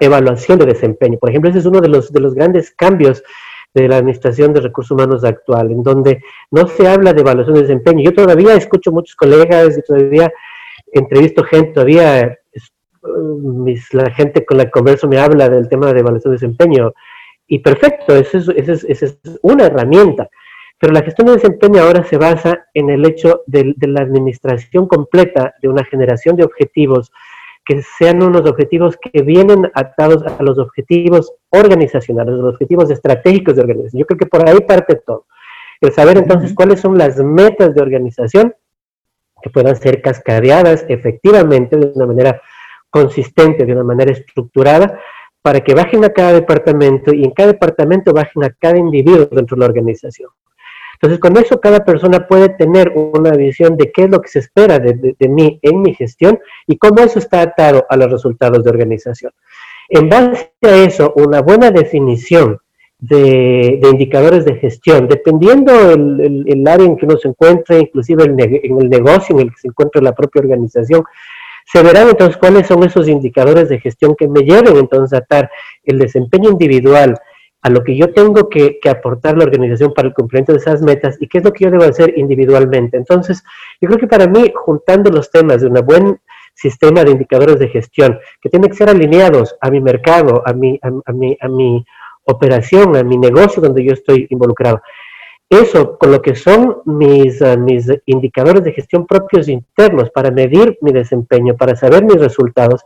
evaluación 0.00 0.58
de 0.58 0.66
desempeño. 0.66 1.18
Por 1.18 1.30
ejemplo, 1.30 1.50
ese 1.50 1.60
es 1.60 1.66
uno 1.66 1.80
de 1.80 1.88
los, 1.88 2.12
de 2.12 2.20
los 2.20 2.34
grandes 2.34 2.72
cambios 2.72 3.22
de 3.74 3.88
la 3.88 3.98
Administración 3.98 4.52
de 4.52 4.60
Recursos 4.60 4.90
Humanos 4.90 5.22
actual, 5.22 5.70
en 5.70 5.82
donde 5.82 6.22
no 6.50 6.66
se 6.66 6.88
habla 6.88 7.12
de 7.12 7.20
evaluación 7.20 7.54
de 7.54 7.62
desempeño. 7.62 8.02
Yo 8.02 8.14
todavía 8.14 8.54
escucho 8.54 8.90
muchos 8.90 9.14
colegas 9.14 9.78
todavía 9.86 10.32
entrevisto 10.92 11.44
gente, 11.44 11.72
todavía 11.72 12.36
mis, 13.42 13.94
la 13.94 14.10
gente 14.10 14.44
con 14.44 14.58
la 14.58 14.64
que 14.64 14.70
converso 14.70 15.08
me 15.08 15.18
habla 15.18 15.48
del 15.48 15.68
tema 15.68 15.92
de 15.92 16.00
evaluación 16.00 16.32
de 16.32 16.36
desempeño. 16.36 16.92
Y 17.46 17.60
perfecto, 17.60 18.14
esa 18.16 18.38
es, 18.38 18.48
es, 18.48 19.02
es, 19.02 19.18
una 19.42 19.66
herramienta. 19.66 20.28
Pero 20.78 20.92
la 20.92 21.02
gestión 21.02 21.26
de 21.26 21.34
desempeño 21.34 21.82
ahora 21.82 22.04
se 22.04 22.16
basa 22.16 22.66
en 22.74 22.90
el 22.90 23.04
hecho 23.04 23.42
de 23.46 23.74
la 23.80 24.00
administración 24.00 24.86
completa 24.86 25.54
de 25.60 25.68
una 25.68 25.84
generación 25.84 26.36
de 26.36 26.44
objetivos 26.44 27.12
que 27.64 27.82
sean 27.98 28.22
unos 28.22 28.48
objetivos 28.48 28.96
que 28.96 29.22
vienen 29.22 29.70
atados 29.74 30.24
a 30.24 30.42
los 30.42 30.58
objetivos 30.58 31.32
organizacionales, 31.50 32.34
los 32.34 32.54
objetivos 32.54 32.90
estratégicos 32.90 33.56
de 33.56 33.62
organización. 33.62 34.00
Yo 34.00 34.06
creo 34.06 34.18
que 34.18 34.26
por 34.26 34.48
ahí 34.48 34.60
parte 34.60 34.96
todo. 34.96 35.26
El 35.80 35.92
saber 35.92 36.18
entonces 36.18 36.54
cuáles 36.54 36.80
son 36.80 36.98
las 36.98 37.16
metas 37.18 37.74
de 37.74 37.82
organización 37.82 38.54
que 39.42 39.50
puedan 39.50 39.76
ser 39.76 40.02
cascadeadas 40.02 40.84
efectivamente 40.88 41.76
de 41.76 41.92
una 41.94 42.06
manera 42.06 42.42
consistente, 42.90 43.64
de 43.64 43.72
una 43.72 43.84
manera 43.84 44.12
estructurada, 44.12 45.00
para 45.42 45.60
que 45.60 45.74
bajen 45.74 46.04
a 46.04 46.10
cada 46.10 46.32
departamento 46.32 47.14
y 47.14 47.24
en 47.24 47.30
cada 47.30 47.52
departamento 47.52 48.12
bajen 48.12 48.44
a 48.44 48.50
cada 48.50 48.78
individuo 48.78 49.26
dentro 49.30 49.56
de 49.56 49.60
la 49.60 49.66
organización. 49.66 50.30
Entonces, 51.02 51.18
con 51.18 51.34
eso 51.38 51.58
cada 51.60 51.82
persona 51.82 52.26
puede 52.26 52.50
tener 52.50 52.92
una 52.94 53.30
visión 53.30 53.78
de 53.78 53.90
qué 53.90 54.02
es 54.02 54.10
lo 54.10 54.20
que 54.20 54.28
se 54.28 54.40
espera 54.40 54.78
de, 54.78 55.16
mí 55.30 55.58
en 55.62 55.80
mi 55.80 55.94
gestión 55.94 56.38
y 56.66 56.76
cómo 56.76 57.00
eso 57.00 57.18
está 57.18 57.40
atado 57.40 57.86
a 57.88 57.96
los 57.96 58.10
resultados 58.10 58.62
de 58.62 58.70
organización. 58.70 59.32
En 59.88 60.10
base 60.10 60.50
a 60.60 60.76
eso, 60.76 61.14
una 61.16 61.40
buena 61.40 61.70
definición 61.70 62.58
de, 62.98 63.80
indicadores 63.90 64.44
de 64.44 64.56
gestión, 64.56 65.08
dependiendo 65.08 65.72
el, 65.90 66.68
área 66.68 66.84
en 66.84 66.98
que 66.98 67.06
uno 67.06 67.16
se 67.16 67.28
encuentre, 67.28 67.78
inclusive 67.78 68.24
en 68.24 68.38
el 68.78 68.90
negocio 68.90 69.34
en 69.36 69.40
el 69.40 69.50
que 69.52 69.58
se 69.58 69.68
encuentre 69.68 70.02
la 70.02 70.12
propia 70.12 70.42
organización, 70.42 71.02
se 71.64 71.82
verán 71.82 72.10
entonces 72.10 72.36
cuáles 72.36 72.66
son 72.66 72.84
esos 72.84 73.08
indicadores 73.08 73.70
de 73.70 73.80
gestión 73.80 74.14
que 74.16 74.28
me 74.28 74.42
lleven 74.42 74.76
entonces 74.76 75.14
a 75.14 75.22
atar 75.22 75.50
el 75.84 75.98
desempeño 75.98 76.50
individual 76.50 77.18
a 77.62 77.70
lo 77.70 77.84
que 77.84 77.96
yo 77.96 78.12
tengo 78.12 78.48
que, 78.48 78.78
aportar 78.88 79.36
la 79.36 79.44
organización 79.44 79.92
para 79.94 80.08
el 80.08 80.14
cumplimiento 80.14 80.52
de 80.52 80.58
esas 80.58 80.82
metas 80.82 81.16
y 81.20 81.28
qué 81.28 81.38
es 81.38 81.44
lo 81.44 81.52
que 81.52 81.64
yo 81.64 81.70
debo 81.70 81.84
hacer 81.84 82.14
individualmente. 82.16 82.96
Entonces, 82.96 83.42
yo 83.80 83.88
creo 83.88 84.00
que 84.00 84.06
para 84.06 84.26
mí, 84.26 84.52
juntando 84.54 85.10
los 85.10 85.30
temas 85.30 85.60
de 85.60 85.68
un 85.68 85.74
buen 85.84 86.20
sistema 86.54 87.04
de 87.04 87.12
indicadores 87.12 87.58
de 87.58 87.68
gestión, 87.68 88.18
que 88.40 88.48
tienen 88.48 88.70
que 88.70 88.76
ser 88.76 88.88
alineados 88.88 89.56
a 89.60 89.70
mi 89.70 89.80
mercado, 89.80 90.42
a 90.46 90.52
mi, 90.52 90.78
a, 90.82 91.12
mi, 91.12 91.36
a 91.40 91.48
mi 91.48 91.84
operación, 92.24 92.96
a 92.96 93.02
mi 93.02 93.16
negocio 93.16 93.62
donde 93.62 93.84
yo 93.84 93.92
estoy 93.92 94.26
involucrado, 94.30 94.80
eso 95.50 95.98
con 95.98 96.12
lo 96.12 96.22
que 96.22 96.36
son 96.36 96.78
mis, 96.84 97.42
ah, 97.42 97.56
mis 97.56 97.88
indicadores 98.06 98.62
de 98.62 98.72
gestión 98.72 99.04
propios 99.04 99.48
internos 99.48 100.08
para 100.10 100.30
medir 100.30 100.78
mi 100.80 100.92
desempeño, 100.92 101.56
para 101.56 101.74
saber 101.74 102.04
mis 102.04 102.20
resultados. 102.20 102.84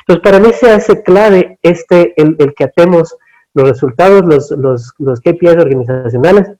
Entonces, 0.00 0.22
para 0.22 0.40
mí 0.40 0.52
se 0.54 0.70
hace 0.70 1.02
clave 1.02 1.58
este, 1.62 2.14
el, 2.16 2.54
que 2.54 2.64
atemos 2.64 3.16
los 3.56 3.70
resultados, 3.70 4.24
los, 4.26 4.50
los, 4.50 4.92
los 4.98 5.20
KPIs 5.20 5.56
organizacionales, 5.56 6.52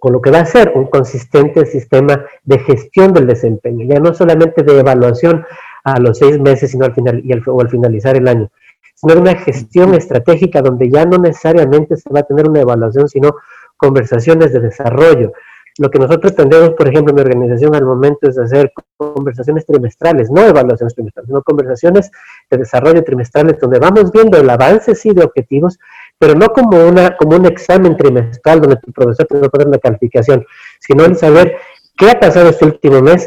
con 0.00 0.14
lo 0.14 0.20
que 0.22 0.30
va 0.30 0.40
a 0.40 0.46
ser 0.46 0.72
un 0.74 0.86
consistente 0.86 1.66
sistema 1.66 2.24
de 2.42 2.58
gestión 2.58 3.12
del 3.12 3.26
desempeño, 3.26 3.86
ya 3.86 4.00
no 4.00 4.14
solamente 4.14 4.62
de 4.62 4.80
evaluación 4.80 5.44
a 5.84 6.00
los 6.00 6.18
seis 6.18 6.40
meses, 6.40 6.70
sino 6.70 6.86
al 6.86 6.94
final 6.94 7.20
y 7.22 7.32
al, 7.32 7.42
o 7.46 7.60
al 7.60 7.68
finalizar 7.68 8.16
el 8.16 8.26
año, 8.26 8.50
sino 8.94 9.20
una 9.20 9.34
gestión 9.36 9.94
estratégica 9.94 10.62
donde 10.62 10.88
ya 10.90 11.04
no 11.04 11.18
necesariamente 11.18 11.96
se 11.96 12.08
va 12.10 12.20
a 12.20 12.24
tener 12.24 12.48
una 12.48 12.62
evaluación, 12.62 13.08
sino 13.08 13.36
conversaciones 13.76 14.54
de 14.54 14.60
desarrollo. 14.60 15.32
Lo 15.78 15.90
que 15.90 15.98
nosotros 15.98 16.34
tendremos, 16.34 16.70
por 16.70 16.86
ejemplo, 16.86 17.10
en 17.10 17.16
mi 17.16 17.22
organización 17.22 17.74
al 17.74 17.84
momento 17.84 18.28
es 18.28 18.38
hacer 18.38 18.72
conversaciones 18.96 19.64
trimestrales, 19.64 20.30
no 20.30 20.42
evaluaciones 20.42 20.94
trimestrales, 20.94 21.28
sino 21.28 21.42
conversaciones 21.42 22.10
de 22.50 22.58
desarrollo 22.58 23.02
trimestrales 23.02 23.58
donde 23.58 23.78
vamos 23.78 24.12
viendo 24.12 24.38
el 24.38 24.50
avance, 24.50 24.94
sí, 24.94 25.10
de 25.14 25.24
objetivos, 25.24 25.78
pero 26.18 26.34
no 26.34 26.48
como, 26.48 26.86
una, 26.86 27.16
como 27.16 27.36
un 27.36 27.46
examen 27.46 27.96
trimestral 27.96 28.60
donde 28.60 28.76
tu 28.76 28.92
profesor 28.92 29.26
te 29.26 29.38
va 29.38 29.46
a 29.46 29.50
poner 29.50 29.68
una 29.68 29.78
calificación, 29.78 30.44
sino 30.78 31.04
el 31.04 31.16
saber 31.16 31.56
qué 31.96 32.10
ha 32.10 32.20
pasado 32.20 32.50
este 32.50 32.66
último 32.66 33.00
mes, 33.00 33.26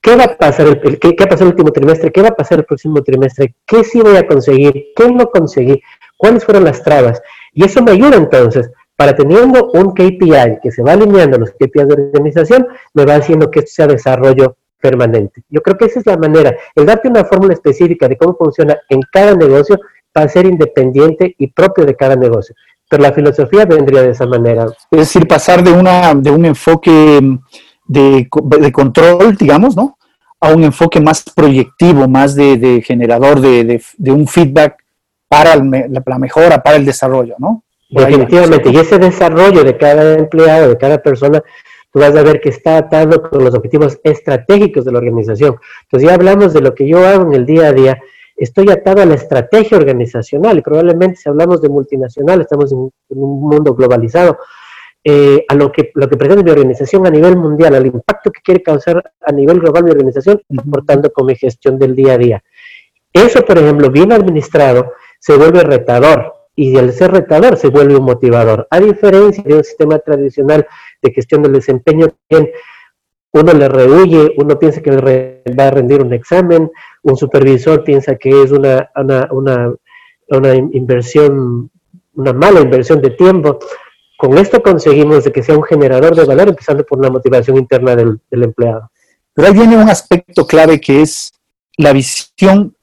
qué 0.00 0.14
va 0.14 0.24
a 0.24 0.36
pasar 0.36 0.68
el, 0.68 0.98
qué, 1.00 1.16
qué 1.16 1.24
ha 1.24 1.26
pasado 1.26 1.46
el 1.46 1.54
último 1.54 1.72
trimestre, 1.72 2.12
qué 2.12 2.22
va 2.22 2.28
a 2.28 2.36
pasar 2.36 2.60
el 2.60 2.64
próximo 2.64 3.02
trimestre, 3.02 3.56
qué 3.66 3.82
sí 3.82 4.00
voy 4.00 4.16
a 4.16 4.26
conseguir, 4.26 4.92
qué 4.94 5.10
no 5.10 5.26
conseguí, 5.26 5.82
cuáles 6.16 6.44
fueron 6.44 6.64
las 6.64 6.82
trabas. 6.82 7.20
Y 7.52 7.64
eso 7.64 7.82
me 7.82 7.90
ayuda 7.90 8.16
entonces 8.16 8.70
para 9.02 9.16
teniendo 9.16 9.68
un 9.74 9.94
KPI 9.94 10.60
que 10.62 10.70
se 10.70 10.80
va 10.80 10.92
alineando 10.92 11.36
a 11.36 11.40
los 11.40 11.50
KPIs 11.50 11.88
de 11.88 11.94
organización, 12.14 12.68
me 12.94 13.04
va 13.04 13.16
haciendo 13.16 13.50
que 13.50 13.58
esto 13.58 13.72
sea 13.74 13.88
desarrollo 13.88 14.58
permanente. 14.80 15.42
Yo 15.48 15.60
creo 15.60 15.76
que 15.76 15.86
esa 15.86 15.98
es 15.98 16.06
la 16.06 16.16
manera, 16.16 16.56
el 16.76 16.86
darte 16.86 17.08
una 17.08 17.24
fórmula 17.24 17.52
específica 17.52 18.06
de 18.06 18.16
cómo 18.16 18.36
funciona 18.36 18.78
en 18.88 19.00
cada 19.10 19.34
negocio 19.34 19.76
para 20.12 20.28
ser 20.28 20.46
independiente 20.46 21.34
y 21.36 21.48
propio 21.48 21.84
de 21.84 21.96
cada 21.96 22.14
negocio. 22.14 22.54
Pero 22.88 23.02
la 23.02 23.12
filosofía 23.12 23.64
vendría 23.64 24.02
de 24.02 24.10
esa 24.10 24.24
manera. 24.24 24.66
Es 24.92 24.98
decir, 25.00 25.26
pasar 25.26 25.64
de, 25.64 25.72
una, 25.72 26.14
de 26.14 26.30
un 26.30 26.44
enfoque 26.44 27.20
de, 27.84 28.28
de 28.60 28.72
control, 28.72 29.34
digamos, 29.36 29.74
¿no? 29.74 29.98
A 30.38 30.54
un 30.54 30.62
enfoque 30.62 31.00
más 31.00 31.24
proyectivo, 31.24 32.06
más 32.06 32.36
de 32.36 32.84
generador 32.86 33.40
de, 33.40 33.82
un 34.12 34.28
feedback 34.28 34.76
para 35.26 35.56
la 35.56 36.18
mejora, 36.20 36.62
para 36.62 36.76
el 36.76 36.84
desarrollo, 36.84 37.34
¿no? 37.40 37.64
Definitivamente, 37.92 38.70
y 38.70 38.76
ese 38.76 38.98
desarrollo 38.98 39.64
de 39.64 39.76
cada 39.76 40.14
empleado, 40.14 40.70
de 40.70 40.78
cada 40.78 41.02
persona, 41.02 41.42
tú 41.92 41.98
vas 41.98 42.16
a 42.16 42.22
ver 42.22 42.40
que 42.40 42.48
está 42.48 42.78
atado 42.78 43.22
con 43.22 43.44
los 43.44 43.54
objetivos 43.54 44.00
estratégicos 44.02 44.86
de 44.86 44.92
la 44.92 44.98
organización. 44.98 45.56
Entonces 45.82 46.08
ya 46.08 46.14
hablamos 46.14 46.54
de 46.54 46.62
lo 46.62 46.74
que 46.74 46.88
yo 46.88 47.06
hago 47.06 47.24
en 47.26 47.34
el 47.34 47.44
día 47.44 47.66
a 47.68 47.72
día, 47.72 48.00
estoy 48.34 48.70
atado 48.70 49.02
a 49.02 49.06
la 49.06 49.14
estrategia 49.14 49.76
organizacional 49.76 50.56
y 50.56 50.62
probablemente 50.62 51.16
si 51.16 51.28
hablamos 51.28 51.60
de 51.60 51.68
multinacional, 51.68 52.40
estamos 52.40 52.72
en, 52.72 52.78
un 52.78 53.40
mundo 53.40 53.74
globalizado, 53.74 54.38
eh, 55.04 55.44
a 55.48 55.54
lo 55.54 55.70
que, 55.70 55.90
lo 55.94 56.08
que 56.08 56.16
pretende 56.16 56.44
mi 56.44 56.50
organización 56.50 57.06
a 57.06 57.10
nivel 57.10 57.36
mundial, 57.36 57.74
al 57.74 57.84
impacto 57.84 58.30
que 58.30 58.40
quiere 58.40 58.62
causar 58.62 59.02
a 59.20 59.32
nivel 59.32 59.60
global 59.60 59.84
mi 59.84 59.90
organización, 59.90 60.40
aportando 60.56 61.12
con 61.12 61.26
mi 61.26 61.34
gestión 61.34 61.78
del 61.78 61.94
día 61.94 62.14
a 62.14 62.18
día. 62.18 62.42
Eso, 63.12 63.42
por 63.42 63.58
ejemplo, 63.58 63.90
bien 63.90 64.12
administrado, 64.12 64.92
se 65.18 65.36
vuelve 65.36 65.60
retador, 65.60 66.41
y 66.54 66.76
al 66.76 66.92
ser 66.92 67.12
retador 67.12 67.56
se 67.56 67.68
vuelve 67.68 67.96
un 67.96 68.04
motivador. 68.04 68.66
A 68.70 68.80
diferencia 68.80 69.42
de 69.42 69.54
un 69.54 69.64
sistema 69.64 69.98
tradicional 69.98 70.66
de 71.00 71.12
gestión 71.12 71.42
del 71.42 71.52
desempeño, 71.52 72.08
uno 73.32 73.52
le 73.54 73.68
rehuye, 73.68 74.34
uno 74.36 74.58
piensa 74.58 74.82
que 74.82 75.42
va 75.58 75.66
a 75.66 75.70
rendir 75.70 76.02
un 76.02 76.12
examen, 76.12 76.70
un 77.02 77.16
supervisor 77.16 77.82
piensa 77.82 78.16
que 78.16 78.42
es 78.42 78.50
una, 78.50 78.90
una, 78.94 79.74
una, 80.28 80.54
inversión, 80.54 81.70
una 82.14 82.32
mala 82.34 82.60
inversión 82.60 83.00
de 83.00 83.10
tiempo. 83.10 83.58
Con 84.18 84.36
esto 84.36 84.62
conseguimos 84.62 85.24
de 85.24 85.32
que 85.32 85.42
sea 85.42 85.56
un 85.56 85.64
generador 85.64 86.14
de 86.14 86.24
valor, 86.24 86.50
empezando 86.50 86.84
por 86.84 86.98
una 86.98 87.10
motivación 87.10 87.56
interna 87.56 87.96
del, 87.96 88.20
del 88.30 88.42
empleado. 88.44 88.90
Pero 89.32 89.48
ahí 89.48 89.54
viene 89.54 89.78
un 89.78 89.88
aspecto 89.88 90.46
clave 90.46 90.78
que 90.78 91.00
es 91.00 91.32
la 91.78 91.94
visión 91.94 92.76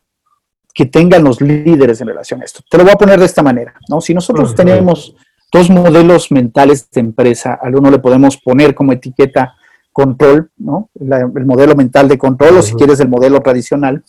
que 0.73 0.85
tengan 0.85 1.23
los 1.23 1.41
líderes 1.41 2.01
en 2.01 2.07
relación 2.07 2.41
a 2.41 2.45
esto. 2.45 2.61
Te 2.69 2.77
lo 2.77 2.83
voy 2.83 2.93
a 2.93 2.97
poner 2.97 3.19
de 3.19 3.25
esta 3.25 3.43
manera, 3.43 3.73
¿no? 3.89 4.01
Si 4.01 4.13
nosotros 4.13 4.55
tenemos 4.55 5.15
dos 5.51 5.69
modelos 5.69 6.31
mentales 6.31 6.89
de 6.91 7.01
empresa, 7.01 7.59
al 7.61 7.75
uno 7.75 7.89
le 7.89 7.99
podemos 7.99 8.37
poner 8.37 8.75
como 8.75 8.93
etiqueta 8.93 9.55
control, 9.91 10.51
¿no? 10.57 10.89
el 10.99 11.45
modelo 11.45 11.75
mental 11.75 12.07
de 12.07 12.17
control, 12.17 12.57
o 12.57 12.61
si 12.61 12.75
quieres 12.75 12.99
el 12.99 13.09
modelo 13.09 13.41
tradicional, 13.41 14.03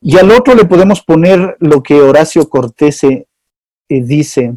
y 0.00 0.18
al 0.18 0.30
otro 0.30 0.54
le 0.54 0.64
podemos 0.64 1.02
poner 1.02 1.56
lo 1.60 1.82
que 1.82 2.00
Horacio 2.00 2.48
Cortese 2.48 3.28
eh, 3.88 4.02
dice, 4.02 4.56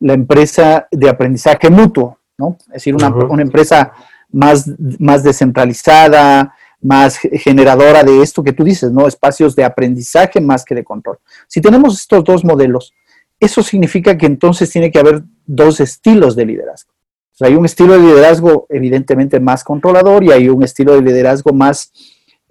la 0.00 0.12
empresa 0.12 0.86
de 0.92 1.08
aprendizaje 1.08 1.70
mutuo, 1.70 2.18
¿no? 2.36 2.56
Es 2.68 2.74
decir, 2.74 2.94
una, 2.94 3.08
una 3.08 3.42
empresa 3.42 3.92
más, 4.30 4.70
más 4.98 5.24
descentralizada, 5.24 6.54
más 6.80 7.18
generadora 7.18 8.04
de 8.04 8.22
esto 8.22 8.42
que 8.42 8.52
tú 8.52 8.64
dices, 8.64 8.92
¿no? 8.92 9.06
Espacios 9.06 9.56
de 9.56 9.64
aprendizaje 9.64 10.40
más 10.40 10.64
que 10.64 10.74
de 10.74 10.84
control. 10.84 11.18
Si 11.46 11.60
tenemos 11.60 12.00
estos 12.00 12.22
dos 12.24 12.44
modelos, 12.44 12.92
eso 13.40 13.62
significa 13.62 14.16
que 14.16 14.26
entonces 14.26 14.70
tiene 14.70 14.90
que 14.90 14.98
haber 14.98 15.22
dos 15.46 15.80
estilos 15.80 16.36
de 16.36 16.46
liderazgo. 16.46 16.92
hay 17.40 17.54
un 17.54 17.64
estilo 17.64 17.92
de 17.92 18.00
liderazgo 18.00 18.66
evidentemente 18.68 19.38
más 19.38 19.62
controlador 19.62 20.24
y 20.24 20.32
hay 20.32 20.48
un 20.48 20.64
estilo 20.64 20.94
de 20.94 21.02
liderazgo 21.02 21.52
más, 21.52 21.92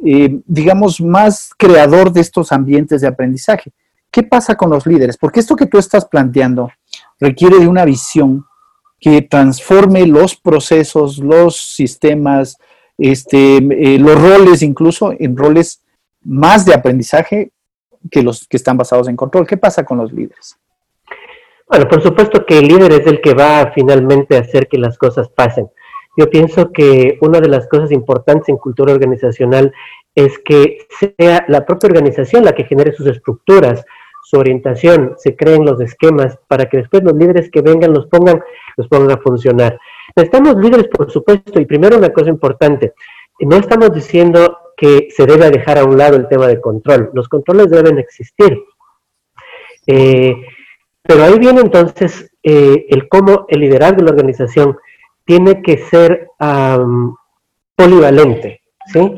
eh, 0.05 0.39
digamos, 0.45 1.01
más 1.01 1.49
creador 1.57 2.13
de 2.13 2.21
estos 2.21 2.51
ambientes 2.53 3.01
de 3.01 3.07
aprendizaje. 3.07 3.71
¿Qué 4.09 4.23
pasa 4.23 4.55
con 4.55 4.69
los 4.69 4.87
líderes? 4.87 5.17
Porque 5.17 5.41
esto 5.41 5.57
que 5.57 5.65
tú 5.65 5.77
estás 5.77 6.05
planteando 6.05 6.71
requiere 7.19 7.59
de 7.59 7.67
una 7.67 7.83
visión 7.83 8.45
que 8.99 9.21
transforme 9.21 10.07
los 10.07 10.35
procesos, 10.35 11.19
los 11.19 11.57
sistemas, 11.57 12.57
este, 12.97 13.57
eh, 13.57 13.99
los 13.99 14.21
roles 14.21 14.61
incluso 14.61 15.13
en 15.17 15.35
roles 15.35 15.83
más 16.23 16.65
de 16.65 16.73
aprendizaje 16.73 17.51
que 18.09 18.23
los 18.23 18.47
que 18.47 18.57
están 18.57 18.77
basados 18.77 19.07
en 19.07 19.15
control. 19.15 19.47
¿Qué 19.47 19.57
pasa 19.57 19.83
con 19.83 19.97
los 19.97 20.11
líderes? 20.11 20.57
Bueno, 21.69 21.87
por 21.87 22.01
supuesto 22.01 22.45
que 22.45 22.59
el 22.59 22.67
líder 22.67 22.93
es 22.93 23.07
el 23.07 23.21
que 23.21 23.33
va 23.33 23.71
finalmente 23.75 24.37
a 24.37 24.41
hacer 24.41 24.67
que 24.67 24.77
las 24.77 24.97
cosas 24.97 25.29
pasen. 25.29 25.69
Yo 26.15 26.29
pienso 26.29 26.71
que 26.71 27.17
una 27.21 27.39
de 27.39 27.49
las 27.49 27.67
cosas 27.67 27.91
importantes 27.91 28.49
en 28.49 28.57
cultura 28.57 28.93
organizacional 28.93 29.73
es 30.15 30.39
que 30.39 30.79
sea 30.99 31.45
la 31.47 31.65
propia 31.65 31.89
organización 31.89 32.43
la 32.43 32.53
que 32.53 32.63
genere 32.63 32.93
sus 32.93 33.05
estructuras, 33.05 33.85
su 34.23 34.37
orientación, 34.37 35.13
se 35.17 35.35
creen 35.35 35.63
los 35.63 35.79
esquemas 35.79 36.39
para 36.47 36.65
que 36.65 36.77
después 36.77 37.03
los 37.03 37.13
líderes 37.13 37.51
que 37.51 37.61
vengan 37.61 37.93
los 37.93 38.07
pongan, 38.07 38.41
los 38.77 38.87
pongan 38.87 39.11
a 39.11 39.21
funcionar. 39.21 39.79
Estamos 40.21 40.55
líderes, 40.57 40.87
por 40.87 41.11
supuesto, 41.11 41.59
y 41.59 41.65
primero 41.65 41.97
una 41.97 42.11
cosa 42.11 42.29
importante, 42.29 42.93
no 43.39 43.55
estamos 43.55 43.93
diciendo 43.93 44.57
que 44.75 45.09
se 45.15 45.25
debe 45.25 45.49
dejar 45.49 45.77
a 45.77 45.85
un 45.85 45.97
lado 45.97 46.15
el 46.15 46.27
tema 46.27 46.47
de 46.47 46.59
control. 46.61 47.11
Los 47.13 47.27
controles 47.27 47.69
deben 47.69 47.97
existir. 47.97 48.63
Eh, 49.85 50.35
pero 51.01 51.23
ahí 51.23 51.39
viene 51.39 51.61
entonces 51.61 52.31
eh, 52.43 52.85
el 52.89 53.07
cómo 53.07 53.45
el 53.47 53.61
liderazgo 53.61 53.97
de 53.97 54.03
la 54.03 54.11
organización 54.11 54.77
tiene 55.25 55.61
que 55.61 55.77
ser 55.77 56.29
polivalente, 57.75 58.61
¿sí? 58.85 59.13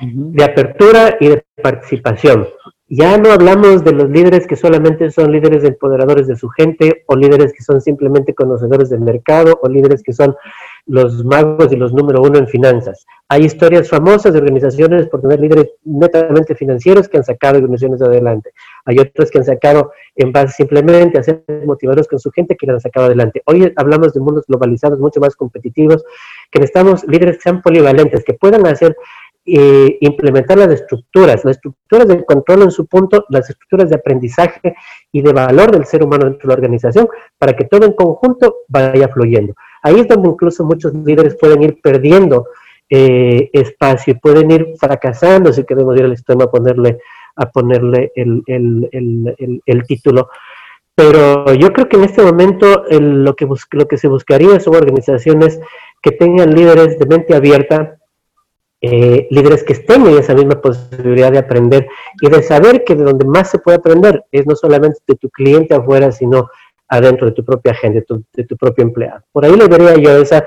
De 0.00 0.44
apertura 0.44 1.16
y 1.20 1.28
de 1.28 1.44
participación. 1.62 2.48
Ya 2.94 3.16
no 3.16 3.32
hablamos 3.32 3.82
de 3.84 3.92
los 3.92 4.10
líderes 4.10 4.46
que 4.46 4.54
solamente 4.54 5.10
son 5.10 5.32
líderes 5.32 5.64
empoderadores 5.64 6.26
de 6.26 6.36
su 6.36 6.50
gente, 6.50 7.04
o 7.06 7.16
líderes 7.16 7.54
que 7.54 7.62
son 7.62 7.80
simplemente 7.80 8.34
conocedores 8.34 8.90
del 8.90 9.00
mercado, 9.00 9.58
o 9.62 9.68
líderes 9.70 10.02
que 10.02 10.12
son 10.12 10.36
los 10.84 11.24
magos 11.24 11.72
y 11.72 11.76
los 11.76 11.94
número 11.94 12.20
uno 12.20 12.38
en 12.38 12.46
finanzas. 12.46 13.06
Hay 13.30 13.46
historias 13.46 13.88
famosas 13.88 14.34
de 14.34 14.40
organizaciones 14.40 15.08
por 15.08 15.22
tener 15.22 15.40
líderes 15.40 15.70
netamente 15.84 16.54
financieros 16.54 17.08
que 17.08 17.16
han 17.16 17.24
sacado 17.24 17.56
organizaciones 17.56 18.02
adelante. 18.02 18.50
Hay 18.84 18.98
otras 18.98 19.30
que 19.30 19.38
han 19.38 19.46
sacado 19.46 19.92
en 20.16 20.30
base 20.30 20.52
simplemente 20.56 21.18
a 21.18 21.22
ser 21.22 21.42
motivadores 21.64 22.06
con 22.06 22.18
su 22.18 22.30
gente 22.30 22.58
que 22.58 22.66
las 22.66 22.74
han 22.74 22.80
sacado 22.82 23.06
adelante. 23.06 23.40
Hoy 23.46 23.72
hablamos 23.76 24.12
de 24.12 24.20
mundos 24.20 24.44
globalizados 24.46 24.98
mucho 24.98 25.18
más 25.18 25.34
competitivos, 25.34 26.04
que 26.50 26.58
necesitamos 26.58 27.04
líderes 27.08 27.36
que 27.36 27.42
sean 27.44 27.62
polivalentes, 27.62 28.22
que 28.22 28.34
puedan 28.34 28.66
hacer 28.66 28.94
eh, 29.44 29.98
implementar 30.00 30.56
las 30.56 30.70
estructuras, 30.70 31.44
las 31.44 31.56
estructuras 31.56 32.06
de 32.06 32.24
control 32.24 32.62
en 32.62 32.70
su 32.70 32.86
punto, 32.86 33.24
las 33.28 33.50
estructuras 33.50 33.90
de 33.90 33.96
aprendizaje 33.96 34.74
y 35.10 35.20
de 35.20 35.32
valor 35.32 35.72
del 35.72 35.84
ser 35.84 36.04
humano 36.04 36.26
dentro 36.26 36.42
de 36.42 36.48
la 36.48 36.54
organización, 36.54 37.08
para 37.38 37.54
que 37.54 37.64
todo 37.64 37.84
en 37.84 37.92
conjunto 37.92 38.58
vaya 38.68 39.08
fluyendo. 39.08 39.54
Ahí 39.82 39.98
es 39.98 40.06
donde 40.06 40.28
incluso 40.28 40.64
muchos 40.64 40.94
líderes 40.94 41.36
pueden 41.36 41.62
ir 41.62 41.80
perdiendo 41.82 42.46
eh, 42.88 43.50
espacio 43.52 44.12
y 44.12 44.18
pueden 44.18 44.50
ir 44.50 44.74
fracasando, 44.78 45.52
si 45.52 45.64
queremos 45.64 45.96
ir 45.96 46.04
al 46.04 46.12
extremo 46.12 46.44
a 46.44 46.50
ponerle, 46.50 46.98
a 47.34 47.50
ponerle 47.50 48.12
el, 48.14 48.42
el, 49.66 49.82
título. 49.88 50.28
Pero 50.94 51.52
yo 51.54 51.72
creo 51.72 51.88
que 51.88 51.96
en 51.96 52.04
este 52.04 52.22
momento 52.22 52.84
lo, 52.90 53.34
que 53.34 53.48
lo 53.72 53.88
que 53.88 53.96
se 53.96 54.08
buscaría 54.08 54.60
son 54.60 54.76
organizaciones 54.76 55.58
que 56.00 56.12
tengan 56.12 56.54
líderes 56.54 56.98
de 56.98 57.06
mente 57.06 57.34
abierta, 57.34 57.98
eh, 58.84 59.28
líderes 59.30 59.62
que 59.62 59.74
estén 59.74 60.04
en 60.08 60.18
esa 60.18 60.34
misma 60.34 60.60
posibilidad 60.60 61.30
de 61.30 61.38
aprender 61.38 61.86
y 62.20 62.28
de 62.28 62.42
saber 62.42 62.82
que 62.82 62.96
de 62.96 63.04
donde 63.04 63.24
más 63.24 63.48
se 63.48 63.60
puede 63.60 63.76
aprender 63.76 64.24
es 64.32 64.44
no 64.44 64.56
solamente 64.56 64.98
de 65.06 65.14
tu 65.14 65.30
cliente 65.30 65.72
afuera, 65.72 66.10
sino 66.10 66.50
adentro 66.88 67.28
de 67.28 67.32
tu 67.32 67.44
propia 67.44 67.74
gente, 67.74 68.04
de 68.34 68.44
tu, 68.44 68.56
propio 68.56 68.82
empleado. 68.82 69.22
Por 69.30 69.44
ahí 69.44 69.54
le 69.54 69.68
vería 69.68 69.94
yo 69.94 70.16
esa, 70.16 70.44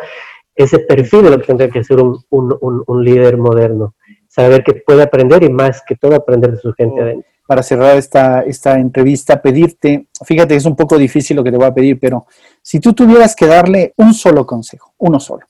ese 0.53 0.79
perfil 0.79 1.23
de 1.23 1.29
lo 1.29 1.39
que 1.39 1.45
tendría 1.45 1.69
que 1.69 1.83
ser 1.85 1.99
un, 1.99 2.23
un, 2.29 3.03
líder 3.05 3.37
moderno, 3.37 3.95
saber 4.27 4.65
que 4.65 4.73
puede 4.73 5.03
aprender 5.03 5.41
y 5.43 5.49
más 5.49 5.81
que 5.87 5.95
todo 5.95 6.13
aprender 6.13 6.51
de 6.51 6.57
su 6.57 6.73
gente 6.73 7.01
adentro. 7.01 7.31
Para 7.47 7.63
cerrar 7.63 7.95
esta, 7.95 8.41
esta 8.41 8.77
entrevista, 8.77 9.41
pedirte, 9.41 10.07
fíjate 10.25 10.49
que 10.49 10.57
es 10.57 10.65
un 10.65 10.75
poco 10.75 10.97
difícil 10.97 11.37
lo 11.37 11.43
que 11.43 11.51
te 11.51 11.57
voy 11.57 11.67
a 11.67 11.73
pedir, 11.73 11.99
pero 11.99 12.25
si 12.61 12.81
tú 12.81 12.91
tuvieras 12.93 13.33
que 13.35 13.45
darle 13.47 13.93
un 13.97 14.13
solo 14.13 14.45
consejo, 14.45 14.93
uno 14.97 15.19
solo, 15.19 15.45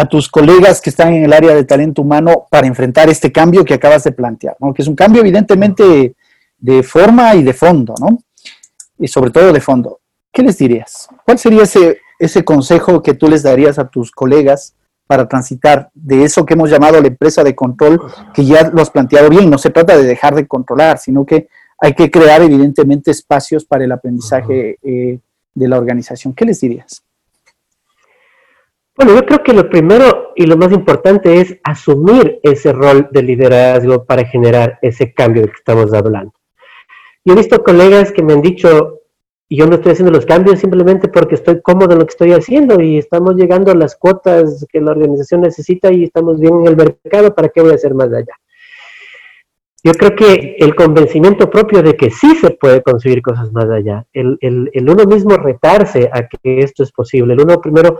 a 0.00 0.06
tus 0.06 0.30
colegas 0.30 0.80
que 0.80 0.88
están 0.88 1.12
en 1.12 1.24
el 1.24 1.32
área 1.34 1.54
de 1.54 1.62
talento 1.64 2.00
humano 2.00 2.46
para 2.50 2.66
enfrentar 2.66 3.10
este 3.10 3.30
cambio 3.30 3.66
que 3.66 3.74
acabas 3.74 4.02
de 4.02 4.12
plantear, 4.12 4.56
¿no? 4.58 4.72
que 4.72 4.80
es 4.80 4.88
un 4.88 4.96
cambio 4.96 5.20
evidentemente 5.20 6.14
de 6.56 6.82
forma 6.82 7.34
y 7.34 7.42
de 7.42 7.52
fondo, 7.52 7.94
¿no? 8.00 8.18
y 8.98 9.08
sobre 9.08 9.30
todo 9.30 9.52
de 9.52 9.60
fondo. 9.60 10.00
¿Qué 10.32 10.42
les 10.42 10.56
dirías? 10.56 11.06
¿Cuál 11.26 11.38
sería 11.38 11.64
ese, 11.64 11.98
ese 12.18 12.42
consejo 12.42 13.02
que 13.02 13.12
tú 13.12 13.28
les 13.28 13.42
darías 13.42 13.78
a 13.78 13.88
tus 13.88 14.10
colegas 14.10 14.74
para 15.06 15.28
transitar 15.28 15.90
de 15.92 16.24
eso 16.24 16.46
que 16.46 16.54
hemos 16.54 16.70
llamado 16.70 16.98
la 16.98 17.08
empresa 17.08 17.44
de 17.44 17.54
control, 17.54 18.00
que 18.32 18.46
ya 18.46 18.70
lo 18.70 18.80
has 18.80 18.88
planteado 18.88 19.28
bien, 19.28 19.50
no 19.50 19.58
se 19.58 19.68
trata 19.68 19.98
de 19.98 20.04
dejar 20.04 20.34
de 20.34 20.46
controlar, 20.46 20.96
sino 20.96 21.26
que 21.26 21.48
hay 21.78 21.92
que 21.92 22.10
crear 22.10 22.40
evidentemente 22.40 23.10
espacios 23.10 23.66
para 23.66 23.84
el 23.84 23.92
aprendizaje 23.92 24.78
eh, 24.82 25.18
de 25.54 25.68
la 25.68 25.76
organización. 25.76 26.32
¿Qué 26.32 26.46
les 26.46 26.58
dirías? 26.58 27.02
Bueno, 29.02 29.14
yo 29.14 29.24
creo 29.24 29.42
que 29.42 29.54
lo 29.54 29.70
primero 29.70 30.34
y 30.36 30.44
lo 30.44 30.58
más 30.58 30.72
importante 30.72 31.40
es 31.40 31.56
asumir 31.64 32.38
ese 32.42 32.70
rol 32.70 33.08
de 33.10 33.22
liderazgo 33.22 34.04
para 34.04 34.26
generar 34.26 34.78
ese 34.82 35.14
cambio 35.14 35.40
del 35.40 35.52
que 35.52 35.56
estamos 35.56 35.94
hablando. 35.94 36.34
Yo 37.24 37.32
he 37.32 37.36
visto 37.38 37.62
colegas 37.64 38.12
que 38.12 38.22
me 38.22 38.34
han 38.34 38.42
dicho, 38.42 39.00
yo 39.48 39.66
no 39.66 39.76
estoy 39.76 39.92
haciendo 39.92 40.12
los 40.12 40.26
cambios 40.26 40.60
simplemente 40.60 41.08
porque 41.08 41.36
estoy 41.36 41.62
cómodo 41.62 41.94
en 41.94 42.00
lo 42.00 42.04
que 42.04 42.10
estoy 42.10 42.32
haciendo 42.32 42.78
y 42.78 42.98
estamos 42.98 43.36
llegando 43.36 43.72
a 43.72 43.74
las 43.74 43.96
cuotas 43.96 44.66
que 44.70 44.82
la 44.82 44.90
organización 44.90 45.40
necesita 45.40 45.90
y 45.90 46.04
estamos 46.04 46.38
bien 46.38 46.60
en 46.60 46.66
el 46.66 46.76
mercado, 46.76 47.34
¿para 47.34 47.48
qué 47.48 47.62
voy 47.62 47.70
a 47.70 47.76
hacer 47.76 47.94
más 47.94 48.12
allá? 48.12 48.34
Yo 49.82 49.92
creo 49.92 50.14
que 50.14 50.56
el 50.58 50.74
convencimiento 50.74 51.48
propio 51.48 51.82
de 51.82 51.96
que 51.96 52.10
sí 52.10 52.34
se 52.34 52.50
puede 52.50 52.82
conseguir 52.82 53.22
cosas 53.22 53.50
más 53.50 53.70
allá, 53.70 54.04
el, 54.12 54.36
el, 54.42 54.68
el 54.74 54.90
uno 54.90 55.04
mismo 55.04 55.38
retarse 55.38 56.10
a 56.12 56.28
que 56.28 56.58
esto 56.58 56.82
es 56.82 56.92
posible, 56.92 57.32
el 57.32 57.40
uno 57.40 57.62
primero 57.62 57.98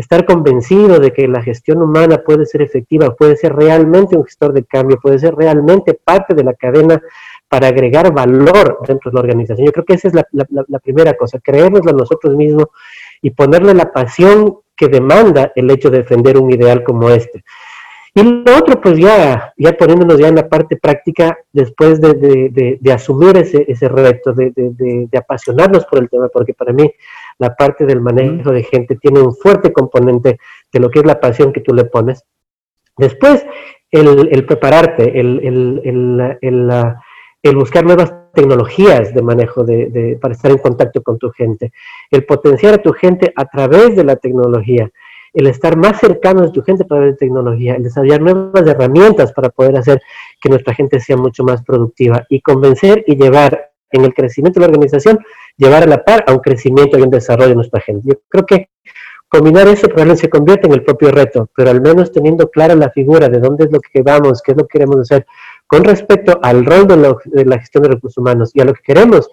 estar 0.00 0.24
convencido 0.24 0.98
de 0.98 1.12
que 1.12 1.28
la 1.28 1.42
gestión 1.42 1.82
humana 1.82 2.22
puede 2.24 2.46
ser 2.46 2.62
efectiva, 2.62 3.14
puede 3.14 3.36
ser 3.36 3.54
realmente 3.54 4.16
un 4.16 4.24
gestor 4.24 4.52
de 4.54 4.64
cambio, 4.64 4.98
puede 4.98 5.18
ser 5.18 5.34
realmente 5.34 5.92
parte 5.92 6.34
de 6.34 6.42
la 6.42 6.54
cadena 6.54 7.02
para 7.48 7.68
agregar 7.68 8.12
valor 8.12 8.78
dentro 8.86 9.10
de 9.10 9.14
la 9.14 9.20
organización. 9.20 9.66
Yo 9.66 9.72
creo 9.72 9.84
que 9.84 9.94
esa 9.94 10.08
es 10.08 10.14
la, 10.14 10.78
primera 10.78 11.12
cosa, 11.14 11.38
creérnoslo 11.38 11.90
a 11.90 11.94
nosotros 11.94 12.34
mismos 12.34 12.66
y 13.20 13.30
ponerle 13.30 13.74
la 13.74 13.92
pasión 13.92 14.56
que 14.74 14.88
demanda 14.88 15.52
el 15.54 15.70
hecho 15.70 15.90
de 15.90 15.98
defender 15.98 16.38
un 16.38 16.50
ideal 16.50 16.82
como 16.82 17.10
este. 17.10 17.44
Y 18.14 18.22
lo 18.22 18.56
otro, 18.56 18.80
pues 18.80 18.98
ya, 18.98 19.52
ya 19.56 19.72
poniéndonos 19.76 20.18
ya 20.18 20.28
en 20.28 20.34
la 20.34 20.48
parte 20.48 20.76
práctica, 20.76 21.38
después 21.52 22.00
de, 22.00 22.78
asumir 22.92 23.36
ese, 23.36 23.64
ese 23.68 23.88
reto, 23.88 24.32
de, 24.32 25.08
apasionarnos 25.16 25.86
por 25.86 26.00
el 26.00 26.08
tema, 26.08 26.28
porque 26.28 26.54
para 26.54 26.72
mí 26.72 26.92
la 27.38 27.54
parte 27.54 27.86
del 27.86 28.00
manejo 28.00 28.50
de 28.50 28.64
gente 28.64 28.96
tiene 28.96 29.20
un 29.20 29.34
fuerte 29.34 29.72
componente 29.72 30.38
de 30.72 30.80
lo 30.80 30.90
que 30.90 30.98
es 31.00 31.06
la 31.06 31.20
pasión 31.20 31.52
que 31.52 31.60
tú 31.60 31.72
le 31.72 31.84
pones. 31.84 32.24
Después, 32.96 33.46
el, 33.90 34.44
prepararte, 34.44 35.18
el, 35.18 35.80
el, 37.42 37.56
buscar 37.56 37.84
nuevas 37.84 38.12
tecnologías 38.34 39.14
de 39.14 39.22
manejo 39.22 39.64
de, 39.64 40.18
para 40.20 40.34
estar 40.34 40.50
en 40.50 40.58
contacto 40.58 41.02
con 41.02 41.18
tu 41.18 41.30
gente, 41.30 41.72
el 42.10 42.24
potenciar 42.24 42.74
a 42.74 42.82
tu 42.82 42.92
gente 42.92 43.32
a 43.36 43.44
través 43.44 43.94
de 43.96 44.04
la 44.04 44.16
tecnología, 44.16 44.90
el 45.32 45.46
estar 45.46 45.76
más 45.76 46.00
cercano 46.00 46.42
a 46.42 46.52
tu 46.52 46.62
gente 46.62 46.84
a 46.84 46.86
través 46.86 47.12
de 47.12 47.18
tecnología, 47.18 47.74
el 47.74 47.82
desarrollar 47.82 48.20
nuevas 48.20 48.66
herramientas 48.66 49.32
para 49.32 49.50
poder 49.50 49.76
hacer 49.76 50.00
que 50.40 50.48
nuestra 50.48 50.74
gente 50.74 51.00
sea 51.00 51.16
mucho 51.16 51.44
más 51.44 51.62
productiva 51.62 52.24
y 52.28 52.40
convencer 52.40 53.04
y 53.06 53.16
llevar 53.16 53.70
en 53.92 54.04
el 54.04 54.14
crecimiento 54.14 54.60
de 54.60 54.66
la 54.66 54.72
organización, 54.72 55.18
llevar 55.56 55.82
a 55.82 55.86
la 55.86 56.04
par 56.04 56.24
a 56.26 56.32
un 56.32 56.38
crecimiento 56.38 56.98
y 56.98 57.02
un 57.02 57.10
desarrollo 57.10 57.50
de 57.50 57.54
nuestra 57.56 57.80
gente. 57.80 58.08
Yo 58.08 58.20
creo 58.28 58.46
que 58.46 58.68
combinar 59.28 59.68
eso 59.68 59.86
probablemente 59.86 60.22
se 60.22 60.30
convierte 60.30 60.66
en 60.66 60.74
el 60.74 60.82
propio 60.82 61.10
reto, 61.12 61.48
pero 61.56 61.70
al 61.70 61.80
menos 61.80 62.10
teniendo 62.10 62.50
clara 62.50 62.74
la 62.74 62.90
figura 62.90 63.28
de 63.28 63.38
dónde 63.38 63.64
es 63.64 63.72
lo 63.72 63.80
que 63.80 64.02
vamos, 64.02 64.42
qué 64.42 64.52
es 64.52 64.58
lo 64.58 64.66
que 64.66 64.78
queremos 64.78 64.98
hacer, 64.98 65.26
con 65.66 65.84
respecto 65.84 66.38
al 66.42 66.64
rol 66.64 66.86
de, 66.88 67.44
la 67.44 67.58
gestión 67.58 67.84
de 67.84 67.90
recursos 67.90 68.18
humanos 68.18 68.50
y 68.54 68.60
a 68.60 68.64
lo 68.64 68.74
que 68.74 68.82
queremos 68.82 69.30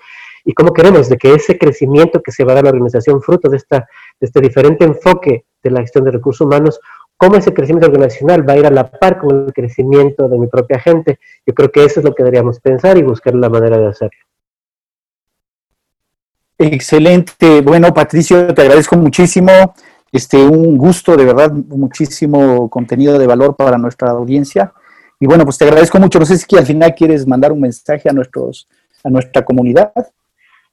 y 0.47 0.53
cómo 0.53 0.71
queremos 0.71 1.10
de 1.10 1.17
que 1.17 1.33
ese 1.33 1.57
crecimiento 1.57 2.21
que 2.23 2.31
se 2.31 2.45
va 2.45 2.53
a 2.53 2.55
dar 2.55 2.63
a 2.63 2.67
la 2.67 2.71
organización, 2.71 3.21
fruto 3.21 3.49
de, 3.49 3.57
esta, 3.57 3.79
de 4.17 4.27
este 4.27 4.39
diferente 4.39 4.86
enfoque 4.86 5.43
de 5.62 5.71
la 5.71 5.81
gestión 5.81 6.05
de 6.05 6.12
recursos 6.12 6.47
humanos, 6.47 6.79
cómo 7.17 7.36
ese 7.36 7.53
crecimiento 7.53 7.88
organizacional 7.88 8.47
va 8.47 8.53
a 8.53 8.57
ir 8.57 8.65
a 8.65 8.69
la 8.69 8.89
par 8.89 9.19
con 9.19 9.47
el 9.47 9.53
crecimiento 9.53 10.29
de 10.29 10.39
mi 10.39 10.47
propia 10.47 10.79
gente. 10.79 11.19
Yo 11.45 11.53
creo 11.53 11.69
que 11.69 11.83
eso 11.83 11.99
es 11.99 12.05
lo 12.05 12.15
que 12.15 12.23
deberíamos 12.23 12.62
pensar 12.62 12.97
y 12.97 13.03
buscar 13.03 13.36
la 13.36 13.49
manera 13.49 13.77
de 13.77 13.88
hacerlo. 13.88 14.17
Excelente. 16.57 17.60
Bueno, 17.60 17.93
Patricio, 17.93 18.53
te 18.53 18.62
agradezco 18.62 18.95
muchísimo. 18.95 19.51
Este, 20.13 20.38
un 20.38 20.77
gusto, 20.77 21.17
de 21.17 21.25
verdad, 21.25 21.51
muchísimo 21.51 22.69
contenido 22.69 23.19
de 23.19 23.27
valor 23.27 23.57
para 23.57 23.77
nuestra 23.77 24.12
audiencia. 24.12 24.71
Y 25.19 25.25
bueno, 25.25 25.43
pues 25.43 25.57
te 25.57 25.65
agradezco 25.65 25.99
mucho. 25.99 26.19
No 26.19 26.25
sé 26.25 26.38
si 26.38 26.55
al 26.55 26.65
final 26.65 26.95
quieres 26.95 27.27
mandar 27.27 27.51
un 27.51 27.60
mensaje 27.60 28.10
a 28.10 28.13
nuestros, 28.13 28.69
a 29.03 29.10
nuestra 29.10 29.43
comunidad. 29.43 29.91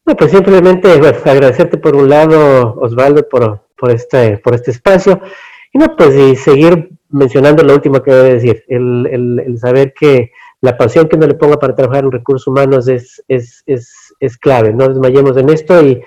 No, 0.07 0.15
pues 0.17 0.31
simplemente 0.31 0.99
pues, 0.99 1.27
agradecerte 1.27 1.79
por 1.79 1.97
un 1.97 2.09
lado, 2.09 2.75
Osvaldo, 2.81 3.27
por, 3.29 3.63
por, 3.77 3.91
este, 3.91 4.39
por 4.39 4.55
este 4.55 4.71
espacio. 4.71 5.21
Y 5.73 5.79
no, 5.79 5.97
pues 5.97 6.15
y 6.15 6.37
seguir 6.37 6.91
mencionando 7.09 7.63
lo 7.63 7.75
último 7.75 8.03
que 8.03 8.11
voy 8.11 8.21
a 8.21 8.35
decir, 8.35 8.65
el, 8.69 9.41
el, 9.47 9.59
saber 9.59 9.95
que 9.95 10.33
la 10.61 10.77
pasión 10.77 11.09
que 11.09 11.17
uno 11.17 11.27
le 11.27 11.35
ponga 11.35 11.59
para 11.59 11.75
trabajar 11.75 12.05
en 12.05 12.13
recursos 12.13 12.47
humanos 12.47 12.89
es, 12.89 13.23
es, 13.29 13.63
es, 13.67 14.15
es 14.21 14.37
clave. 14.37 14.73
No 14.73 14.89
desmayemos 14.89 15.37
en 15.37 15.49
esto 15.49 15.81
y, 15.83 16.03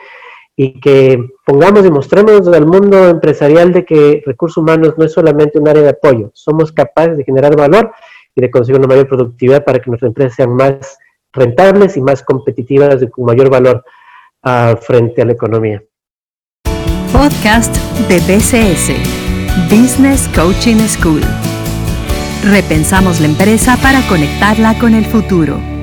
y 0.56 0.80
que 0.80 1.24
pongamos 1.46 1.86
y 1.86 1.92
mostremos 1.92 2.48
al 2.48 2.66
mundo 2.66 3.08
empresarial 3.08 3.72
de 3.72 3.86
que 3.86 4.24
recursos 4.26 4.58
humanos 4.58 4.96
no 4.98 5.06
es 5.06 5.14
solamente 5.14 5.60
un 5.60 5.68
área 5.68 5.84
de 5.84 5.90
apoyo, 5.90 6.32
somos 6.34 6.72
capaces 6.72 7.16
de 7.16 7.24
generar 7.24 7.56
valor 7.56 7.92
y 8.36 8.42
de 8.42 8.50
conseguir 8.50 8.80
una 8.80 8.88
mayor 8.88 9.08
productividad 9.08 9.64
para 9.64 9.80
que 9.80 9.90
nuestras 9.90 10.10
empresas 10.10 10.36
sean 10.36 10.56
más 10.56 10.98
rentables 11.34 11.98
y 11.98 12.02
más 12.02 12.24
competitivas 12.24 12.98
con 13.12 13.26
mayor 13.26 13.50
valor 13.50 13.84
uh, 14.44 14.76
frente 14.78 15.22
a 15.22 15.26
la 15.26 15.34
economía. 15.34 15.84
Podcast 17.12 17.76
de 18.08 18.20
BCS, 18.20 18.92
Business 19.70 20.30
Coaching 20.36 20.78
School. 20.88 21.22
Repensamos 22.44 23.20
la 23.20 23.28
empresa 23.28 23.78
para 23.82 24.02
conectarla 24.08 24.78
con 24.80 24.94
el 24.94 25.06
futuro. 25.06 25.77